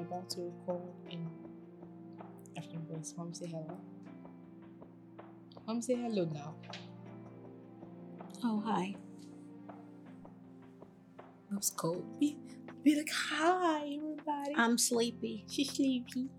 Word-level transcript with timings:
I 0.00 0.02
about 0.02 0.30
to 0.30 0.40
record 0.40 0.80
in 1.10 1.28
African 2.56 2.86
voice. 2.86 3.12
Mom, 3.18 3.34
say 3.34 3.48
hello. 3.48 3.76
Mom, 5.66 5.82
say 5.82 5.94
hello 5.94 6.24
now. 6.32 6.54
Oh, 8.42 8.62
hi. 8.64 8.94
Mom's 11.50 11.70
cold. 11.76 12.18
Be, 12.18 12.38
be 12.82 12.96
like, 12.96 13.10
hi, 13.12 13.98
everybody. 13.98 14.54
I'm 14.56 14.78
sleepy. 14.78 15.44
She's 15.50 15.70
sleepy. 15.70 16.30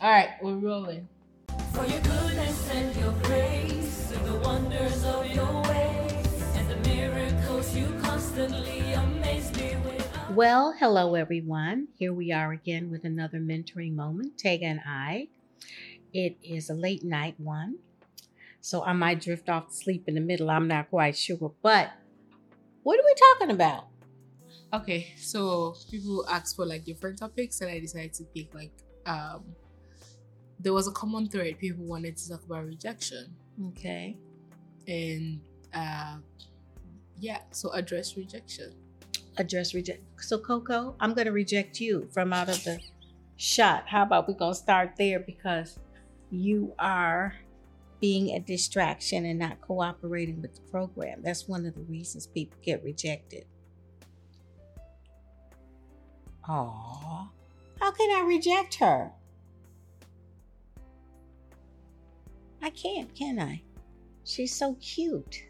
All 0.00 0.10
right, 0.10 0.30
we're 0.42 0.56
rolling. 0.56 1.08
For 1.74 1.84
your 1.86 2.00
goodness 2.00 2.70
and 2.72 2.96
your 2.96 3.12
grace, 3.22 4.12
and 4.16 4.26
the 4.26 4.40
wonders 4.40 5.04
of 5.04 5.30
your 5.32 5.62
ways, 5.62 6.42
and 6.56 6.68
the 6.68 6.88
miracles 6.88 7.72
you 7.76 7.86
constantly 8.02 8.54
amaze 8.54 8.74
me 8.74 8.80
with. 8.80 8.85
Well, 10.36 10.74
hello, 10.78 11.14
everyone. 11.14 11.88
Here 11.96 12.12
we 12.12 12.30
are 12.30 12.52
again 12.52 12.90
with 12.90 13.04
another 13.04 13.38
mentoring 13.38 13.94
moment, 13.94 14.36
Tega 14.36 14.66
and 14.66 14.80
I. 14.86 15.28
It 16.12 16.36
is 16.42 16.68
a 16.68 16.74
late 16.74 17.02
night 17.02 17.40
one, 17.40 17.76
so 18.60 18.82
I 18.84 18.92
might 18.92 19.22
drift 19.22 19.48
off 19.48 19.68
to 19.68 19.74
sleep 19.74 20.04
in 20.06 20.14
the 20.14 20.20
middle. 20.20 20.50
I'm 20.50 20.68
not 20.68 20.90
quite 20.90 21.16
sure. 21.16 21.54
But 21.62 21.90
what 22.82 23.00
are 23.00 23.02
we 23.02 23.14
talking 23.14 23.54
about? 23.54 23.86
Okay, 24.74 25.14
so 25.16 25.74
people 25.90 26.26
ask 26.28 26.54
for 26.54 26.66
like 26.66 26.84
different 26.84 27.18
topics, 27.18 27.62
and 27.62 27.70
I 27.70 27.80
decided 27.80 28.12
to 28.14 28.24
pick 28.24 28.52
like 28.54 28.72
um. 29.06 29.42
There 30.60 30.74
was 30.74 30.86
a 30.86 30.92
common 30.92 31.30
thread. 31.30 31.58
People 31.58 31.86
wanted 31.86 32.18
to 32.18 32.28
talk 32.28 32.44
about 32.44 32.66
rejection, 32.66 33.34
Okay. 33.68 34.18
and 34.86 35.40
uh, 35.72 36.16
yeah, 37.18 37.40
so 37.52 37.70
address 37.72 38.18
rejection. 38.18 38.74
Address 39.38 39.74
reject. 39.74 40.02
So, 40.20 40.38
Coco, 40.38 40.94
I'm 41.00 41.14
going 41.14 41.26
to 41.26 41.32
reject 41.32 41.80
you 41.80 42.08
from 42.12 42.32
out 42.32 42.48
of 42.48 42.62
the 42.64 42.80
shot. 43.36 43.84
How 43.86 44.02
about 44.02 44.28
we 44.28 44.34
to 44.34 44.54
start 44.54 44.92
there 44.96 45.20
because 45.20 45.78
you 46.30 46.72
are 46.78 47.34
being 48.00 48.30
a 48.30 48.40
distraction 48.40 49.24
and 49.24 49.38
not 49.38 49.60
cooperating 49.60 50.42
with 50.42 50.54
the 50.54 50.60
program. 50.70 51.20
That's 51.22 51.48
one 51.48 51.66
of 51.66 51.74
the 51.74 51.82
reasons 51.82 52.26
people 52.26 52.58
get 52.62 52.82
rejected. 52.84 53.46
Aw, 56.48 57.28
how 57.80 57.90
can 57.90 58.10
I 58.16 58.24
reject 58.26 58.76
her? 58.76 59.10
I 62.62 62.70
can't, 62.70 63.14
can 63.14 63.38
I? 63.38 63.62
She's 64.24 64.54
so 64.54 64.74
cute. 64.74 65.42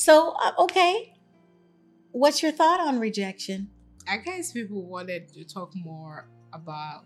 So, 0.00 0.34
uh, 0.42 0.52
okay. 0.64 1.12
What's 2.12 2.42
your 2.42 2.52
thought 2.52 2.80
on 2.80 2.98
rejection? 2.98 3.70
I 4.08 4.16
guess 4.16 4.52
people 4.52 4.82
wanted 4.86 5.28
to 5.34 5.44
talk 5.44 5.72
more 5.76 6.26
about 6.52 7.04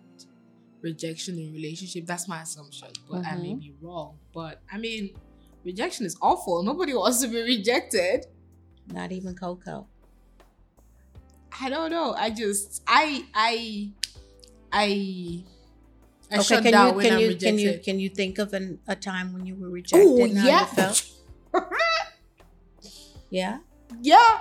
rejection 0.81 1.39
in 1.39 1.53
relationship. 1.53 2.07
That's 2.07 2.29
my 2.29 2.43
assumption, 2.43 2.89
but 3.11 3.27
I 3.27 3.35
may 3.35 3.55
Mhm. 3.55 3.59
be 3.59 3.75
wrong. 3.83 4.19
But 4.33 4.63
I 4.73 4.79
mean, 4.79 5.11
rejection 5.65 6.07
is 6.07 6.17
awful. 6.23 6.63
Nobody 6.63 6.95
wants 7.03 7.21
to 7.23 7.29
be 7.29 7.43
rejected. 7.43 8.27
Not 8.87 9.13
even 9.13 9.35
Coco. 9.35 9.89
I 11.61 11.69
don't 11.69 11.91
know. 11.91 12.15
I 12.15 12.31
just 12.31 12.83
I 12.87 13.25
I 13.35 13.91
I 14.73 15.45
I 16.31 16.39
okay, 16.39 16.43
shut 16.45 16.63
can 16.63 16.73
down 16.73 16.89
you 16.89 16.95
when 16.95 17.05
can 17.07 17.13
I'm 17.15 17.21
you 17.21 17.29
rejected. 17.29 17.45
can 17.45 17.59
you 17.59 17.79
can 17.85 18.01
you 18.01 18.09
think 18.09 18.39
of 18.39 18.53
an, 18.55 18.81
a 18.89 18.97
time 18.97 19.33
when 19.35 19.47
you 19.47 19.55
were 19.57 19.69
rejected? 19.71 20.09
Oh 20.09 20.25
and 20.25 20.39
how 20.39 20.47
yeah, 20.47 20.61
you 20.61 20.67
felt? 20.67 21.11
Yeah. 23.35 23.59
yeah. 24.01 24.39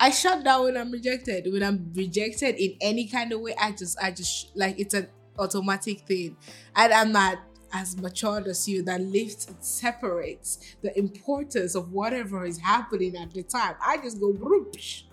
I 0.00 0.10
shut 0.10 0.42
down 0.42 0.64
when 0.64 0.76
I'm 0.76 0.90
rejected. 0.90 1.46
When 1.52 1.62
I'm 1.62 1.92
rejected 1.94 2.56
in 2.56 2.76
any 2.80 3.06
kind 3.06 3.32
of 3.32 3.40
way, 3.40 3.54
I 3.56 3.70
just 3.70 3.96
I 4.02 4.10
just 4.10 4.50
like 4.56 4.80
it's 4.80 4.94
an 4.94 5.06
automatic 5.38 6.00
thing, 6.00 6.36
and 6.74 6.92
I'm 6.92 7.12
not 7.12 7.38
as 7.72 7.96
matured 7.96 8.48
as 8.48 8.68
you 8.68 8.82
that 8.82 9.00
lifts 9.00 9.46
and 9.46 9.64
separates 9.64 10.74
the 10.82 10.96
importance 10.98 11.76
of 11.76 11.92
whatever 11.92 12.44
is 12.44 12.58
happening 12.58 13.16
at 13.16 13.32
the 13.32 13.44
time. 13.44 13.76
I 13.80 13.98
just 13.98 14.18
go 14.20 14.32
whoosh. 14.32 15.04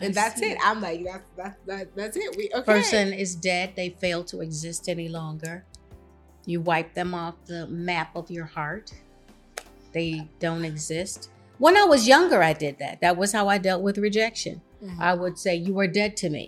I 0.00 0.06
and 0.06 0.14
that's 0.14 0.40
see. 0.40 0.50
it. 0.50 0.58
I'm 0.64 0.80
like 0.80 1.04
that's 1.04 1.30
that's 1.36 1.56
that, 1.66 1.94
that's 1.94 2.16
it. 2.16 2.36
We 2.36 2.50
okay. 2.52 2.64
Person 2.64 3.12
is 3.12 3.36
dead. 3.36 3.74
They 3.76 3.90
fail 3.90 4.24
to 4.24 4.40
exist 4.40 4.88
any 4.88 5.08
longer. 5.08 5.64
You 6.44 6.60
wipe 6.60 6.92
them 6.94 7.14
off 7.14 7.36
the 7.46 7.68
map 7.68 8.16
of 8.16 8.32
your 8.32 8.46
heart. 8.46 8.90
They 9.92 10.28
don't 10.40 10.64
exist. 10.64 11.30
When 11.60 11.76
I 11.76 11.84
was 11.84 12.08
younger, 12.08 12.42
I 12.42 12.54
did 12.64 12.74
that. 12.78 13.00
That 13.04 13.14
was 13.20 13.32
how 13.36 13.44
I 13.54 13.58
dealt 13.58 13.82
with 13.82 13.96
rejection. 13.98 14.62
Mhm. 14.82 14.98
I 14.98 15.12
would 15.20 15.36
say, 15.44 15.54
"You 15.66 15.78
are 15.82 15.86
dead 16.00 16.16
to 16.22 16.30
me," 16.36 16.44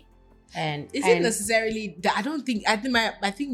and 0.54 0.88
Is 0.94 1.04
and 1.04 1.18
it 1.18 1.22
necessarily 1.22 1.84
that 2.02 2.14
I 2.16 2.22
don't 2.22 2.44
think 2.48 2.64
I 2.66 2.76
think 2.80 2.92
my 2.98 3.12
I 3.22 3.30
think 3.30 3.50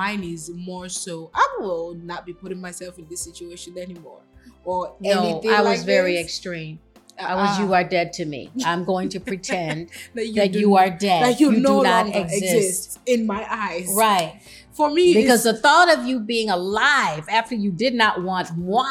mine 0.00 0.22
is 0.24 0.50
more 0.70 0.88
so 0.88 1.30
I 1.32 1.46
will 1.60 1.94
not 1.94 2.26
be 2.26 2.32
putting 2.42 2.60
myself 2.60 2.98
in 2.98 3.06
this 3.08 3.20
situation 3.28 3.78
anymore 3.78 4.22
or 4.64 4.80
no, 5.00 5.10
anything 5.10 5.50
I 5.52 5.62
was 5.62 5.78
like 5.78 5.86
very 5.86 6.14
this. 6.14 6.24
extreme. 6.26 6.80
I 7.20 7.34
was. 7.36 7.58
"You 7.60 7.72
are 7.78 7.84
dead 7.84 8.12
to 8.14 8.24
me." 8.24 8.50
I'm 8.64 8.82
going 8.84 9.08
to 9.10 9.20
pretend 9.30 9.90
that 10.16 10.26
you, 10.26 10.34
that 10.40 10.54
you 10.54 10.68
are 10.80 10.90
dead. 10.90 11.20
that 11.24 11.38
you, 11.40 11.52
no 11.52 11.78
do 11.78 11.82
not 11.84 12.06
longer 12.06 12.18
exist. 12.26 12.98
in 13.06 13.26
my 13.26 13.46
eyes. 13.48 13.88
Right. 13.94 14.40
For 14.72 14.88
me, 14.90 15.12
Because 15.14 15.42
the 15.44 15.56
thought 15.64 15.88
of 15.96 16.06
you 16.06 16.18
being 16.18 16.48
alive 16.50 17.24
after 17.28 17.54
you 17.54 17.70
did 17.70 17.94
not 17.94 18.22
want 18.24 18.56
moi 18.56 18.86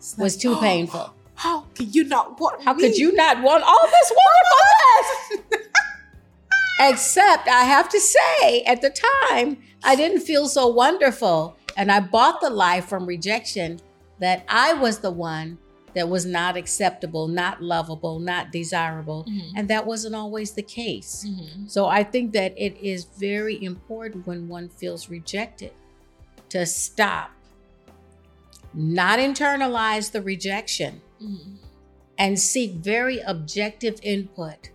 was 0.00 0.18
like, 0.18 0.38
too 0.44 0.54
oh, 0.56 0.60
painful. 0.68 1.14
How 1.42 1.62
could 1.74 1.92
you 1.92 2.04
not 2.04 2.38
want 2.38 2.62
How 2.62 2.72
me? 2.72 2.82
could 2.82 2.96
you 2.96 3.12
not 3.14 3.42
want 3.42 3.64
all 3.64 3.86
this 3.90 4.12
wonderfulness? 4.24 5.68
Except 6.80 7.48
I 7.48 7.64
have 7.64 7.88
to 7.88 8.00
say, 8.00 8.62
at 8.62 8.80
the 8.80 8.90
time, 9.30 9.58
I 9.82 9.96
didn't 9.96 10.20
feel 10.20 10.46
so 10.48 10.68
wonderful. 10.68 11.56
And 11.76 11.90
I 11.90 11.98
bought 11.98 12.40
the 12.40 12.50
lie 12.50 12.80
from 12.80 13.06
rejection 13.06 13.80
that 14.20 14.44
I 14.48 14.74
was 14.74 14.98
the 15.00 15.10
one 15.10 15.58
that 15.94 16.08
was 16.08 16.24
not 16.24 16.56
acceptable, 16.56 17.26
not 17.26 17.60
lovable, 17.60 18.20
not 18.20 18.52
desirable. 18.52 19.24
Mhm. 19.28 19.52
And 19.56 19.68
that 19.68 19.84
wasn't 19.84 20.14
always 20.14 20.52
the 20.52 20.62
case. 20.62 21.26
Mhm. 21.28 21.68
So 21.70 21.86
I 21.86 22.04
think 22.04 22.32
that 22.34 22.54
it 22.56 22.76
is 22.80 23.04
very 23.04 23.62
important 23.62 24.26
when 24.28 24.48
one 24.48 24.68
feels 24.68 25.08
rejected 25.10 25.72
to 26.50 26.64
stop, 26.66 27.30
not 28.72 29.18
internalize 29.18 30.12
the 30.12 30.22
rejection, 30.22 31.00
And 32.18 32.38
seek 32.38 32.72
very 32.74 33.20
objective 33.20 33.98
input 34.02 34.70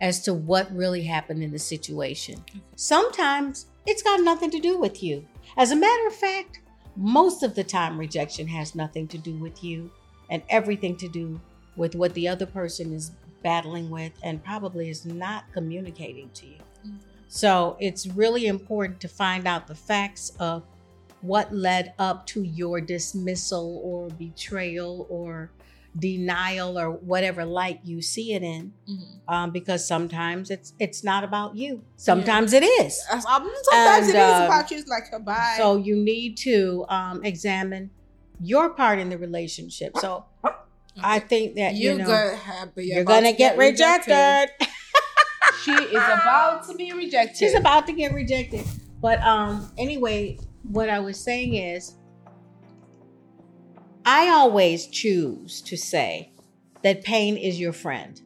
as 0.00 0.22
to 0.22 0.34
what 0.34 0.74
really 0.74 1.04
happened 1.04 1.42
in 1.42 1.50
the 1.50 1.58
situation. 1.58 2.44
Sometimes 2.76 3.66
it's 3.86 4.02
got 4.02 4.20
nothing 4.20 4.50
to 4.50 4.60
do 4.60 4.78
with 4.78 5.02
you. 5.02 5.26
As 5.56 5.70
a 5.70 5.76
matter 5.76 6.06
of 6.06 6.14
fact, 6.14 6.60
most 6.96 7.42
of 7.42 7.54
the 7.54 7.64
time, 7.64 7.98
rejection 7.98 8.46
has 8.48 8.74
nothing 8.74 9.08
to 9.08 9.18
do 9.18 9.34
with 9.36 9.64
you 9.64 9.90
and 10.30 10.42
everything 10.48 10.96
to 10.96 11.08
do 11.08 11.40
with 11.76 11.94
what 11.94 12.14
the 12.14 12.28
other 12.28 12.46
person 12.46 12.92
is 12.92 13.12
battling 13.42 13.90
with 13.90 14.12
and 14.22 14.44
probably 14.44 14.88
is 14.88 15.04
not 15.04 15.44
communicating 15.52 16.30
to 16.30 16.46
you. 16.46 16.58
So 17.28 17.76
it's 17.80 18.06
really 18.06 18.46
important 18.46 19.00
to 19.00 19.08
find 19.08 19.46
out 19.46 19.66
the 19.66 19.74
facts 19.74 20.32
of 20.38 20.62
what 21.20 21.52
led 21.54 21.94
up 21.98 22.26
to 22.28 22.42
your 22.42 22.80
dismissal 22.80 23.80
or 23.82 24.08
betrayal 24.10 25.06
or 25.08 25.50
denial 25.98 26.78
or 26.78 26.90
whatever 26.90 27.44
light 27.44 27.80
you 27.84 28.02
see 28.02 28.32
it 28.32 28.42
in 28.42 28.72
Mhm. 28.88 29.18
um, 29.28 29.50
because 29.52 29.86
sometimes 29.86 30.50
it's 30.50 30.72
it's 30.80 31.04
not 31.04 31.22
about 31.24 31.54
you 31.56 31.82
sometimes 31.96 32.52
it 32.52 32.62
is 32.64 33.00
um, 33.12 33.20
Sometimes 33.20 34.08
And, 34.08 34.16
it 34.16 34.18
is 34.18 34.40
about 34.46 34.70
you. 34.70 34.78
It's 34.78 34.88
like 34.88 35.04
a 35.12 35.20
bye. 35.20 35.54
so 35.56 35.76
you 35.76 35.94
need 35.96 36.36
to 36.38 36.84
um, 36.88 37.24
examine 37.24 37.90
your 38.40 38.70
part 38.70 38.98
in 38.98 39.08
the 39.10 39.18
relationship 39.18 39.96
so 39.98 40.24
i 41.02 41.18
think 41.20 41.54
that 41.54 41.74
you 41.74 41.90
you're 41.90 41.98
know 41.98 42.06
gonna 42.06 42.36
have, 42.36 42.68
you're 42.76 43.04
gonna 43.04 43.30
to 43.32 43.38
get 43.38 43.56
rejected 43.56 44.48
she 45.64 45.72
is 45.72 45.92
about 46.18 46.66
to 46.68 46.74
be 46.74 46.92
rejected. 46.92 47.36
she's 47.36 47.54
about 47.54 47.86
to 47.86 47.92
get 47.92 48.12
rejected 48.12 48.64
but 49.00 49.20
um 49.22 49.70
anyway 49.78 50.36
what 50.64 50.88
i 50.90 50.98
was 50.98 51.18
saying 51.18 51.54
is 51.54 51.94
i 54.04 54.28
always 54.28 54.86
choose 54.86 55.60
to 55.62 55.76
say 55.76 56.30
that 56.82 57.02
pain 57.02 57.36
is 57.38 57.58
your 57.58 57.72
friend. 57.72 58.20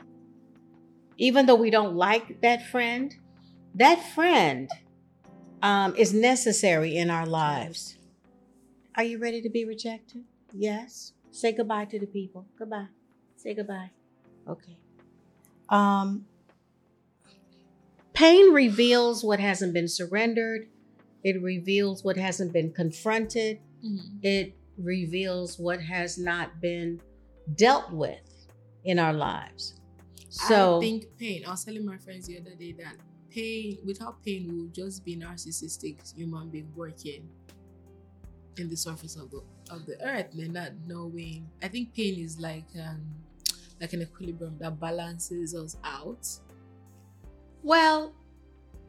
Even 1.17 1.47
though 1.47 1.55
we 1.55 1.71
don't 1.71 1.95
like 1.95 2.41
that 2.41 2.67
friend 2.69 3.15
that 3.75 4.03
friend 4.15 4.69
um, 5.63 5.95
is 5.97 6.13
necessary 6.13 6.97
in 6.97 7.11
our 7.11 7.27
lives. 7.27 7.97
Are 8.97 9.05
you 9.05 9.19
ready 9.19 9.41
to 9.43 9.49
be 9.49 9.65
rejected? 9.65 10.25
Yes. 10.53 11.13
Say 11.31 11.53
goodbye 11.53 11.85
to 11.87 11.99
the 12.01 12.07
people. 12.07 12.47
Goodbye. 12.59 12.87
Say 13.37 13.55
goodbye. 13.55 13.91
Okay. 14.49 14.77
Um 15.69 16.27
Pain 18.13 18.53
reveals 18.53 19.23
what 19.23 19.39
hasn't 19.39 19.73
been 19.73 19.87
surrendered. 19.87 20.67
It 21.23 21.41
reveals 21.41 22.03
what 22.03 22.17
hasn't 22.17 22.53
been 22.53 22.73
confronted. 22.73 23.61
Mhm. 23.85 24.25
It 24.25 24.55
reveals 24.79 25.59
what 25.59 25.81
has 25.81 26.19
not 26.19 26.61
been 26.61 27.01
dealt 27.57 27.91
with 27.93 28.47
in 28.85 28.99
our 28.99 29.13
lives. 29.13 29.81
So 30.31 30.77
I 30.77 30.81
think 30.81 31.07
pain. 31.19 31.45
I 31.47 31.51
was 31.51 31.65
telling 31.65 31.85
my 31.85 31.97
friends 31.99 32.27
the 32.27 32.39
other 32.39 32.55
day 32.55 32.73
that 32.79 32.97
pain, 33.31 33.79
without 33.85 34.23
pain, 34.25 34.47
we 34.49 34.63
would 34.63 34.75
just 34.75 35.05
be 35.05 35.17
narcissistic 35.17 36.15
human 36.17 36.49
being 36.51 36.71
working 36.77 37.29
in 38.59 38.69
the 38.69 38.77
surface 38.77 39.17
of 39.17 39.31
the 39.31 39.43
of 39.71 39.87
the 39.87 39.97
earth, 40.05 40.33
and 40.33 40.53
not 40.53 40.73
knowing. 40.87 41.49
I 41.63 41.69
think 41.69 41.95
pain 41.95 42.19
is 42.19 42.39
like 42.39 42.67
um 42.79 43.03
like 43.81 43.93
an 43.93 44.03
equilibrium 44.03 44.59
that 44.59 44.79
balances 44.81 45.55
us 45.55 45.77
out. 45.85 46.27
well, 47.63 48.15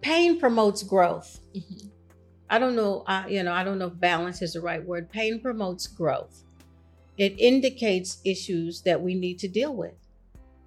pain 0.01 0.39
promotes 0.39 0.83
growth. 0.83 1.39
Mhm. 1.56 1.89
I 2.50 2.60
don't 2.60 2.75
know, 2.75 3.04
uh, 3.07 3.25
you 3.28 3.44
know, 3.44 3.54
I 3.54 3.63
don't 3.63 3.78
know 3.78 3.88
if 3.88 4.00
balance 4.00 4.42
is 4.42 4.54
the 4.54 4.62
right 4.62 4.84
word. 4.84 5.10
Pain 5.12 5.40
promotes 5.40 5.88
growth. 5.88 6.44
It 7.18 7.40
indicates 7.40 8.22
issues 8.25 8.81
that 8.81 9.00
we 9.00 9.13
need 9.13 9.40
to 9.40 9.48
deal 9.48 9.75
with. 9.75 9.96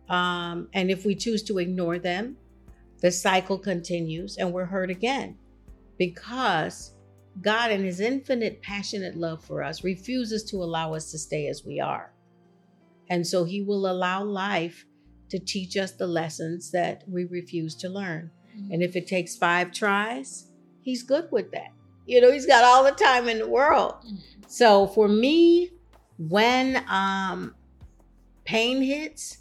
Um, 0.08 0.68
and 0.74 0.90
if 0.90 1.04
we 1.04 1.14
choose 1.14 1.42
to 1.44 1.58
ignore 1.58 1.98
them, 1.98 2.36
the 3.00 3.10
cycle 3.10 3.58
continues 3.58 4.36
and 4.36 4.52
we're 4.52 4.66
hurt 4.66 4.90
again 4.90 5.36
because 5.98 6.92
God, 7.40 7.70
in 7.70 7.82
His 7.82 8.00
infinite, 8.00 8.62
passionate 8.62 9.16
love 9.16 9.42
for 9.42 9.62
us, 9.62 9.82
refuses 9.82 10.44
to 10.44 10.56
allow 10.62 10.94
us 10.94 11.10
to 11.10 11.18
stay 11.18 11.48
as 11.48 11.64
we 11.64 11.80
are. 11.80 12.12
And 13.08 13.26
so 13.26 13.44
He 13.44 13.62
will 13.62 13.90
allow 13.90 14.22
life 14.22 14.84
to 15.30 15.38
teach 15.38 15.76
us 15.76 15.92
the 15.92 16.06
lessons 16.06 16.70
that 16.72 17.04
we 17.08 17.24
refuse 17.24 17.74
to 17.76 17.88
learn. 17.88 18.30
And 18.70 18.82
if 18.82 18.96
it 18.96 19.06
takes 19.06 19.34
five 19.34 19.72
tries, 19.72 20.51
he's 20.82 21.02
good 21.02 21.28
with 21.30 21.50
that. 21.52 21.72
You 22.06 22.20
know, 22.20 22.30
he's 22.32 22.46
got 22.46 22.64
all 22.64 22.84
the 22.84 22.90
time 22.92 23.28
in 23.28 23.38
the 23.38 23.48
world. 23.48 23.94
Mhm. 24.04 24.18
So 24.48 24.86
for 24.88 25.08
me, 25.08 25.70
when 26.18 26.84
um 26.88 27.54
pain 28.44 28.82
hits, 28.82 29.38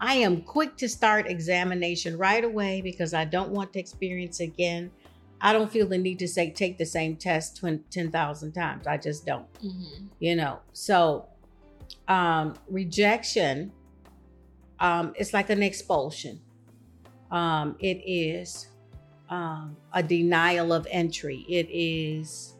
I 0.00 0.14
am 0.14 0.42
quick 0.42 0.76
to 0.78 0.88
start 0.88 1.26
examination 1.28 2.16
right 2.18 2.44
away 2.44 2.80
because 2.80 3.14
I 3.14 3.24
don't 3.24 3.50
want 3.50 3.72
to 3.74 3.78
experience 3.80 4.40
again. 4.40 4.90
I 5.40 5.52
don't 5.52 5.70
feel 5.70 5.86
the 5.86 5.98
need 5.98 6.18
to 6.20 6.28
say 6.28 6.50
take 6.50 6.78
the 6.78 6.86
same 6.86 7.16
test 7.16 7.56
20 7.58 7.82
10,000 7.90 8.52
times. 8.52 8.86
I 8.86 8.96
just 8.96 9.26
don't 9.26 9.46
Mhm. 9.62 10.08
you 10.20 10.36
know 10.36 10.60
so 10.72 11.26
um 12.08 12.54
rejection 12.68 13.72
um 14.80 15.12
it's 15.16 15.32
like 15.32 15.50
an 15.50 15.62
expulsion 15.62 16.40
um 17.30 17.76
it 17.80 17.98
is 18.06 18.68
um 19.30 19.76
a 19.92 20.02
denial 20.02 20.72
of 20.72 20.86
entry 20.90 21.44
it 21.48 21.66
is 21.70 22.54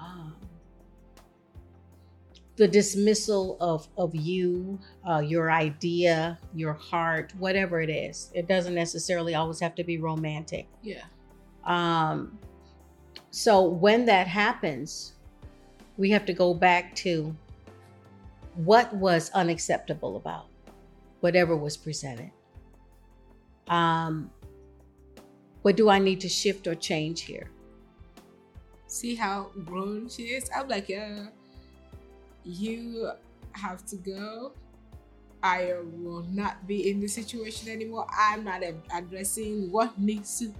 um 0.00 0.34
the 2.56 2.66
dismissal 2.66 3.56
of 3.60 3.88
of 3.96 4.14
you 4.14 4.78
uh 5.08 5.18
your 5.20 5.50
idea 5.50 6.38
your 6.54 6.72
heart 6.72 7.32
whatever 7.38 7.80
it 7.80 7.90
is 7.90 8.30
it 8.34 8.48
doesn't 8.48 8.74
necessarily 8.74 9.34
always 9.34 9.60
have 9.60 9.74
to 9.74 9.84
be 9.84 9.98
romantic 9.98 10.66
Yeah. 10.82 11.04
um, 11.64 12.38
so 13.30 13.62
when 13.68 14.06
that 14.06 14.26
happens, 14.26 15.12
we 15.98 16.10
have 16.10 16.24
to 16.26 16.32
go 16.32 16.54
back 16.54 16.94
to 16.96 17.36
what 18.54 18.90
was 18.94 19.30
unacceptable 19.34 20.16
about 20.16 20.46
whatever 21.20 21.54
was 21.54 21.76
presented. 21.76 22.30
Um, 23.68 24.30
what 25.66 25.74
do 25.74 25.90
I 25.90 25.98
need 25.98 26.20
to 26.20 26.28
shift 26.28 26.68
or 26.68 26.76
change 26.76 27.22
here? 27.22 27.50
See 28.86 29.16
how 29.16 29.50
grown 29.64 30.08
she 30.08 30.38
is. 30.38 30.48
I'm 30.54 30.68
like, 30.68 30.88
yeah, 30.88 31.26
you 32.44 33.10
have 33.50 33.84
to 33.86 33.96
go. 33.96 34.52
I 35.42 35.74
will 35.98 36.22
not 36.30 36.68
be 36.68 36.88
in 36.88 37.00
this 37.00 37.14
situation 37.14 37.68
anymore. 37.68 38.06
I'm 38.16 38.44
not 38.44 38.62
addressing 38.94 39.72
what 39.72 39.98
needs 39.98 40.38
to, 40.38 40.54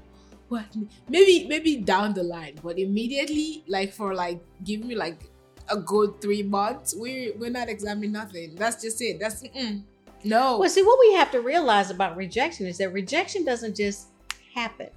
what 0.49 0.67
maybe 1.09 1.47
maybe 1.47 1.76
down 1.76 2.12
the 2.12 2.25
line, 2.25 2.59
but 2.61 2.76
immediately, 2.76 3.62
like 3.69 3.93
for 3.93 4.12
like 4.12 4.43
give 4.64 4.82
me 4.82 4.97
like 4.97 5.31
a 5.70 5.76
good 5.76 6.20
three 6.20 6.43
months, 6.43 6.97
we 6.97 7.31
we're 7.38 7.55
not 7.55 7.69
examining 7.69 8.11
nothing. 8.11 8.56
That's 8.56 8.82
just 8.82 9.00
it. 9.00 9.20
That's 9.20 9.44
mm-mm. 9.44 9.85
no. 10.25 10.59
Well, 10.59 10.69
see, 10.69 10.82
what 10.82 10.99
we 10.99 11.14
have 11.14 11.31
to 11.31 11.41
realize 11.41 11.93
about 11.93 12.17
rejection 12.17 12.67
is 12.67 12.79
that 12.79 12.91
rejection 12.91 13.44
doesn't 13.44 13.76
just 13.76 14.09
happen. 14.56 14.88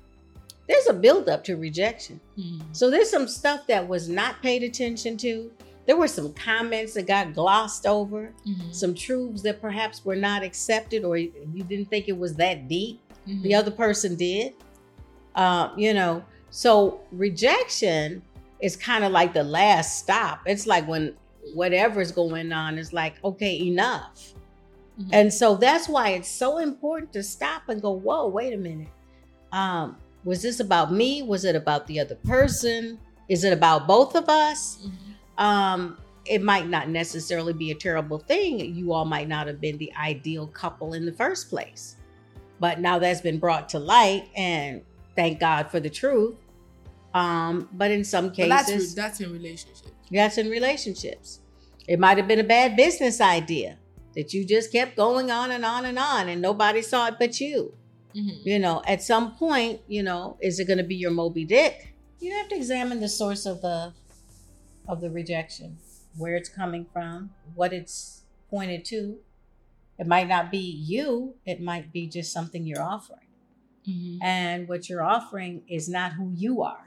There's 0.68 0.88
a 0.88 0.94
buildup 0.94 1.44
to 1.46 1.56
rejection. 1.58 2.20
Mm. 2.38 2.62
So 2.72 2.90
there's 2.90 3.10
some 3.10 3.28
stuff 3.28 3.68
that 3.68 3.88
was 3.88 4.08
not 4.08 4.42
paid 4.42 4.64
attention 4.64 5.18
to. 5.18 5.52
There 5.86 5.98
were 5.98 6.08
some 6.08 6.34
comments 6.34 6.94
that 6.94 7.08
got 7.08 7.34
glossed 7.34 7.86
over. 7.88 8.32
Mhm. 8.48 8.74
some 8.74 8.94
truths 8.94 9.42
that 9.42 9.60
perhaps 9.62 10.06
were 10.06 10.16
not 10.16 10.44
accepted 10.44 11.04
or 11.04 11.18
you 11.18 11.64
didn't 11.68 11.90
think 11.90 12.08
it 12.08 12.18
was 12.18 12.36
that 12.36 12.68
deep 12.68 13.00
Mhm. 13.28 13.42
the 13.44 13.54
other 13.56 13.72
person 13.72 14.16
did 14.16 14.54
um, 15.36 15.72
you 15.78 15.94
know 15.94 16.24
so 16.52 17.00
rejection 17.12 18.22
is 18.60 18.76
kind 18.76 19.04
of 19.04 19.12
like 19.12 19.34
the 19.34 19.44
last 19.44 19.98
stop 20.00 20.42
it's 20.46 20.66
like 20.68 20.88
when 20.88 21.14
whatever's 21.54 22.12
going 22.12 22.52
on 22.52 22.78
is 22.78 22.92
like 22.94 23.16
okay 23.24 23.60
enough 23.60 24.34
Mhm. 25.00 25.10
and 25.14 25.34
so 25.34 25.56
that's 25.56 25.88
why 25.90 26.10
it's 26.10 26.30
so 26.30 26.58
important 26.60 27.12
to 27.14 27.24
stop 27.24 27.64
and 27.70 27.82
go 27.82 27.92
whoa 27.92 28.28
wait 28.28 28.54
a 28.54 28.58
minute 28.58 28.90
um, 29.52 29.98
was 30.24 30.42
this 30.42 30.60
about 30.60 30.92
me? 30.92 31.22
Was 31.24 31.46
it 31.46 31.56
about 31.56 31.88
the 31.88 32.00
other 32.00 32.16
person? 32.16 33.00
Is 33.30 33.44
it 33.44 33.54
about 33.54 33.88
both 33.88 34.16
of 34.16 34.28
us? 34.30 34.80
Mhm. 34.86 35.42
um 35.44 35.98
it 36.26 36.44
might 36.44 36.68
not 36.68 36.90
necessarily 36.90 37.54
be 37.54 37.72
a 37.72 37.76
terrible 37.76 38.20
thing. 38.20 38.60
You 38.76 38.92
all 38.94 39.06
might 39.06 39.28
not 39.28 39.48
have 39.48 39.60
been 39.60 39.78
the 39.80 39.92
ideal 39.96 40.46
couple 40.48 40.94
in 40.94 41.06
the 41.06 41.14
first 41.14 41.50
place. 41.50 41.96
But 42.60 42.80
now 42.82 43.00
that's 43.00 43.22
been 43.22 43.40
brought 43.40 43.70
to 43.70 43.80
light 43.80 44.28
and 44.36 44.82
thank 45.16 45.40
god 45.40 45.72
for 45.72 45.80
the 45.80 45.90
truth. 45.90 46.36
Um 47.14 47.70
but 47.74 47.90
in 47.92 48.04
some 48.04 48.28
But 48.30 48.50
that's 48.50 48.70
cases 48.70 48.94
that's 48.94 49.20
in 49.22 49.32
relationships. 49.32 49.92
that's 50.12 50.38
in 50.38 50.50
relationships. 50.50 51.40
It 51.88 52.00
might 52.00 52.18
have 52.18 52.28
been 52.28 52.40
a 52.40 52.44
bad 52.44 52.76
business 52.76 53.20
idea 53.22 53.78
that 54.16 54.34
you 54.34 54.46
just 54.46 54.72
kept 54.72 54.96
going 54.96 55.32
on 55.32 55.50
and 55.52 55.64
on 55.66 55.86
and 55.86 55.98
on 55.98 56.30
and 56.30 56.42
nobody 56.42 56.82
saw 56.82 57.08
it 57.08 57.16
but 57.18 57.40
you 57.40 57.74
Mhm. 58.16 58.44
you 58.46 58.58
know 58.60 58.82
at 58.88 59.02
some 59.04 59.36
point 59.36 59.82
you 59.88 60.02
know 60.02 60.38
is 60.42 60.60
it 60.60 60.66
going 60.66 60.78
to 60.80 60.84
be 60.84 60.96
your 60.96 61.12
moby 61.12 61.46
dick 61.46 61.94
you 62.20 62.34
have 62.34 62.48
to 62.50 62.56
examine 62.56 63.00
the 63.00 63.08
source 63.10 63.46
of 63.46 63.62
the 63.62 63.94
of 64.88 65.00
the 65.02 65.10
rejection 65.12 65.78
where 66.18 66.36
it's 66.36 66.50
coming 66.50 66.86
from 66.92 67.32
what 67.54 67.72
it's 67.72 68.24
pointed 68.50 68.84
to 68.86 69.20
it 70.00 70.08
might 70.08 70.28
not 70.28 70.50
be 70.50 70.58
you 70.58 71.36
it 71.46 71.62
might 71.62 71.94
be 71.94 72.08
just 72.08 72.34
something 72.34 72.66
you're 72.66 72.82
offering 72.82 73.28
Mhm. 73.88 74.18
and 74.24 74.68
what 74.68 74.90
you're 74.90 75.04
offering 75.04 75.64
is 75.68 75.88
not 75.88 76.14
who 76.14 76.32
you 76.36 76.62
are 76.64 76.86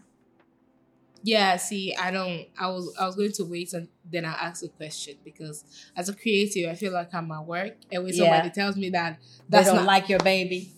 Yeah, 1.24 1.56
see, 1.56 1.94
I 1.94 2.10
don't. 2.10 2.48
I 2.58 2.66
was 2.66 2.92
I 2.98 3.06
was 3.06 3.14
going 3.14 3.30
to 3.34 3.44
wait 3.44 3.72
and 3.74 3.86
then 4.10 4.24
I'll 4.24 4.34
ask 4.34 4.64
a 4.64 4.68
question 4.68 5.14
because 5.22 5.64
as 5.94 6.08
a 6.08 6.14
creative, 6.16 6.68
I 6.68 6.74
feel 6.74 6.92
like 6.92 7.14
I'm 7.14 7.30
at 7.30 7.46
work 7.46 7.76
and 7.92 8.02
when 8.02 8.12
Yeah. 8.12 8.18
somebody 8.24 8.50
tells 8.50 8.74
me 8.76 8.90
that 8.90 9.20
they 9.48 9.58
that's 9.58 9.68
don't 9.68 9.76
not 9.76 9.86
like 9.86 10.08
your 10.08 10.18
baby 10.18 10.72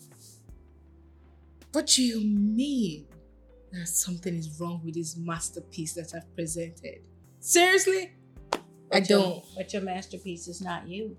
what 1.75 1.87
do 1.88 2.02
you 2.02 2.21
mean 2.21 3.07
that 3.73 3.88
something 3.88 4.35
is 4.35 4.59
wrong 4.61 4.81
with 4.85 4.95
this 4.95 5.16
masterpiece 5.16 5.95
that 5.95 6.12
I've 6.14 6.33
presented. 6.37 7.00
Seriously, 7.40 8.12
I 8.93 8.99
your- 8.99 9.04
don't. 9.07 9.45
but 9.57 9.73
your 9.73 9.83
masterpiece 9.83 10.47
is 10.49 10.61
not 10.61 10.87
you 10.88 11.16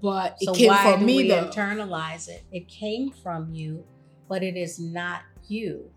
But 0.00 0.36
it 0.40 0.46
so 0.46 0.54
came 0.54 0.68
why 0.68 0.92
from 0.92 1.00
do 1.00 1.06
me 1.06 1.16
we 1.24 1.28
though. 1.28 1.48
internalize 1.50 2.28
it 2.28 2.42
it 2.52 2.68
came 2.68 3.10
from 3.10 3.52
you 3.52 3.84
but 4.28 4.42
it 4.42 4.56
is 4.56 4.78
not 4.78 5.22
you 5.48 5.90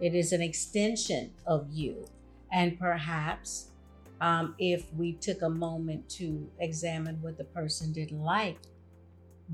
it 0.00 0.14
is 0.14 0.32
an 0.32 0.40
extension 0.40 1.32
of 1.46 1.68
you 1.70 2.06
and 2.52 2.78
perhaps 2.78 3.70
um, 4.20 4.54
if 4.58 4.90
we 4.94 5.12
took 5.12 5.42
a 5.42 5.50
moment 5.50 6.08
to 6.10 6.48
examine 6.60 7.20
what 7.20 7.36
the 7.36 7.44
person 7.44 7.92
didn't 7.92 8.22
like 8.22 8.58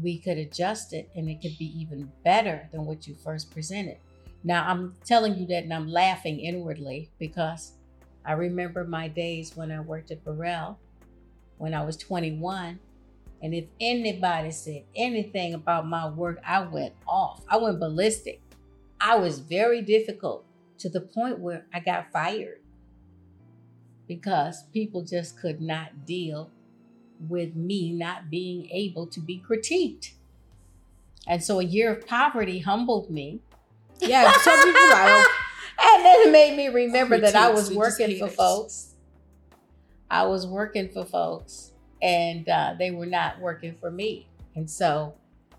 we 0.03 0.19
could 0.19 0.39
adjust 0.39 0.93
it 0.93 1.09
and 1.15 1.29
it 1.29 1.41
could 1.41 1.57
be 1.59 1.79
even 1.79 2.11
better 2.25 2.69
than 2.73 2.85
what 2.85 3.07
you 3.07 3.15
first 3.15 3.51
presented 3.51 3.97
now 4.43 4.65
i'm 4.69 4.95
telling 5.05 5.37
you 5.37 5.47
that 5.47 5.65
and 5.65 5.73
i'm 5.73 5.89
laughing 5.89 6.41
inwardly 6.41 7.11
because 7.19 7.73
i 8.25 8.33
remember 8.33 8.85
my 8.85 9.09
days 9.09 9.57
when 9.57 9.71
i 9.71 9.81
worked 9.81 10.11
at 10.11 10.25
burrell 10.25 10.79
when 11.59 11.75
i 11.75 11.85
was 11.85 11.97
21 11.97 12.79
and 13.45 13.53
if 13.53 13.67
anybody 13.79 14.51
said 14.51 14.85
anything 14.97 15.53
about 15.53 15.87
my 15.87 16.09
work, 16.09 16.41
I 16.47 16.61
went 16.61 16.95
off. 17.07 17.43
I 17.47 17.59
went 17.59 17.79
ballistic. 17.79 18.41
I 18.99 19.17
was 19.17 19.39
very 19.39 19.83
difficult 19.83 20.47
to 20.79 20.89
the 20.89 21.03
point 21.03 21.41
where 21.41 21.67
I 21.71 21.81
got 21.81 22.11
fired 22.11 22.63
because 24.09 24.63
people 24.73 25.03
just 25.03 25.39
could 25.39 25.61
not 25.61 26.07
deal 26.07 26.51
with 27.21 27.55
me 27.55 27.93
not 27.93 28.31
being 28.31 28.69
able 28.71 29.07
to 29.09 29.21
be 29.21 29.43
critiqued. 29.49 30.13
And 31.27 31.43
so 31.43 31.61
a 31.61 31.65
year 31.65 31.93
of 31.93 32.07
poverty 32.07 32.61
humbled 32.61 33.11
me. 33.11 33.41
yeah, 34.01 34.33
some 34.33 34.63
people 34.63 34.83
and 35.81 36.05
then 36.05 36.29
it 36.29 36.31
made 36.33 36.57
me 36.57 36.69
remember 36.69 37.19
that 37.19 37.35
I 37.35 37.51
was 37.51 37.73
working 37.73 38.19
for 38.19 38.29
folks 38.29 38.95
I 40.11 40.25
was 40.27 40.47
working 40.47 40.89
for 40.91 41.05
folks 41.05 41.73
and 42.01 42.49
uh, 42.49 42.75
they 42.79 42.91
were 42.91 43.07
not 43.07 43.41
working 43.41 43.75
for 43.81 43.91
me. 43.91 44.29
And 44.55 44.71
so 44.71 45.15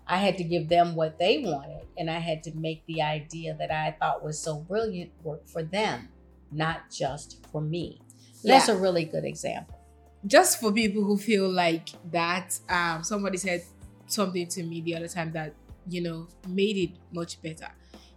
I 0.06 0.18
had 0.18 0.38
to 0.38 0.44
give 0.44 0.68
them 0.68 0.94
what 0.94 1.18
they 1.18 1.38
wanted. 1.38 1.86
And 1.98 2.10
I 2.10 2.20
had 2.20 2.42
to 2.44 2.54
make 2.56 2.86
the 2.86 3.02
idea 3.02 3.54
that 3.58 3.70
I 3.70 3.96
thought 3.98 4.24
was 4.24 4.38
so 4.38 4.56
brilliant 4.60 5.10
work 5.22 5.46
for 5.46 5.62
them, 5.62 6.08
not 6.50 6.90
just 6.90 7.44
for 7.52 7.60
me. 7.60 8.00
That's 8.44 8.68
Yeah. 8.68 8.74
a 8.74 8.78
really 8.78 9.04
good 9.04 9.24
example. 9.24 9.75
Just 10.24 10.60
for 10.60 10.72
people 10.72 11.02
who 11.02 11.16
feel 11.16 11.48
like 11.48 11.90
that 12.10 12.58
um 12.68 13.02
somebody 13.02 13.36
said 13.36 13.62
something 14.06 14.46
to 14.46 14.62
me 14.62 14.80
the 14.80 14.94
other 14.94 15.08
time 15.08 15.32
that 15.32 15.52
you 15.88 16.00
know 16.00 16.28
made 16.48 16.76
it 16.76 16.90
much 17.12 17.40
better. 17.42 17.68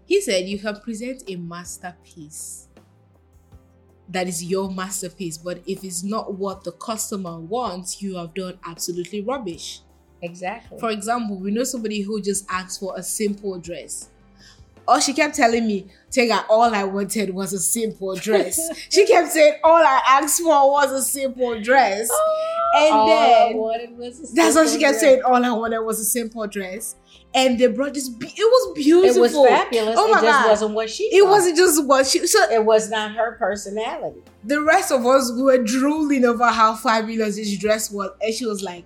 He 0.05 0.21
said 0.21 0.45
you 0.45 0.59
can 0.59 0.79
present 0.79 1.23
a 1.27 1.35
masterpiece 1.35 2.67
that 4.09 4.27
is 4.27 4.43
your 4.43 4.71
masterpiece 4.71 5.37
but 5.37 5.61
if 5.67 5.83
it's 5.83 6.03
not 6.03 6.33
what 6.33 6.63
the 6.63 6.71
customer 6.73 7.39
wants 7.39 8.01
you 8.01 8.15
have 8.15 8.33
done 8.33 8.57
absolutely 8.65 9.21
rubbish. 9.21 9.81
Exactly. 10.21 10.77
for 10.79 10.89
example 10.89 11.39
we 11.39 11.49
know 11.49 11.63
somebody 11.63 12.01
who 12.01 12.21
just 12.21 12.45
asked 12.49 12.81
for 12.81 12.93
a 12.97 13.03
simple 13.03 13.57
dress 13.57 14.09
or 14.89 14.99
she 15.01 15.13
kept 15.13 15.35
telling 15.35 15.67
me 15.67 15.87
Tega, 16.11 16.45
all 16.49 16.73
I 16.73 16.83
wanted 16.83 17.29
was 17.33 17.53
a 17.53 17.59
simple 17.59 18.15
dress. 18.15 18.59
she 18.89 19.05
kept 19.05 19.29
saying 19.31 19.55
all 19.63 19.75
I 19.75 20.01
asked 20.07 20.41
for 20.41 20.71
was 20.71 20.91
a 20.91 21.01
simple 21.03 21.61
dress. 21.61 22.09
Oh, 22.11 22.75
and 22.77 22.93
All 22.93 23.09
I 23.11 23.27
then 23.49 23.57
wanted 23.57 23.97
was 23.97 24.31
a 24.31 24.35
that's 24.35 24.55
what 24.55 24.67
she 24.69 24.77
kept 24.79 24.93
dress. 24.93 25.01
saying. 25.01 25.21
All 25.23 25.43
I 25.43 25.51
wanted 25.51 25.79
was 25.81 25.99
a 25.99 26.03
simple 26.05 26.45
dress, 26.47 26.95
and 27.33 27.57
they 27.59 27.65
brought 27.67 27.93
this. 27.95 28.09
Be- 28.09 28.27
it 28.27 28.33
was 28.37 28.73
beautiful. 28.75 29.17
It 29.17 29.19
was 29.21 29.47
fabulous. 29.49 29.95
Oh 29.97 30.07
it 30.07 30.11
my 30.11 30.21
just 30.21 30.25
god! 30.43 30.49
wasn't 30.49 30.73
what 30.75 30.89
she. 30.89 31.03
it 31.05 31.21
thought. 31.23 31.29
wasn't 31.29 31.57
just 31.57 31.85
what 31.85 32.05
she. 32.05 32.27
So 32.27 32.39
It 32.51 32.63
was 32.65 32.89
not 32.91 33.11
her 33.15 33.33
personality. 33.39 34.21
the 34.43 34.61
rest 34.61 34.91
of 34.91 35.03
us 35.05 35.31
were 35.35 35.57
drooling 35.63 36.25
over 36.25 36.45
how 36.47 36.75
fabulous 36.75 37.37
this 37.37 37.57
dress 37.57 37.89
was, 37.91 38.11
and 38.21 38.33
she 38.33 38.45
was 38.45 38.61
like, 38.61 38.85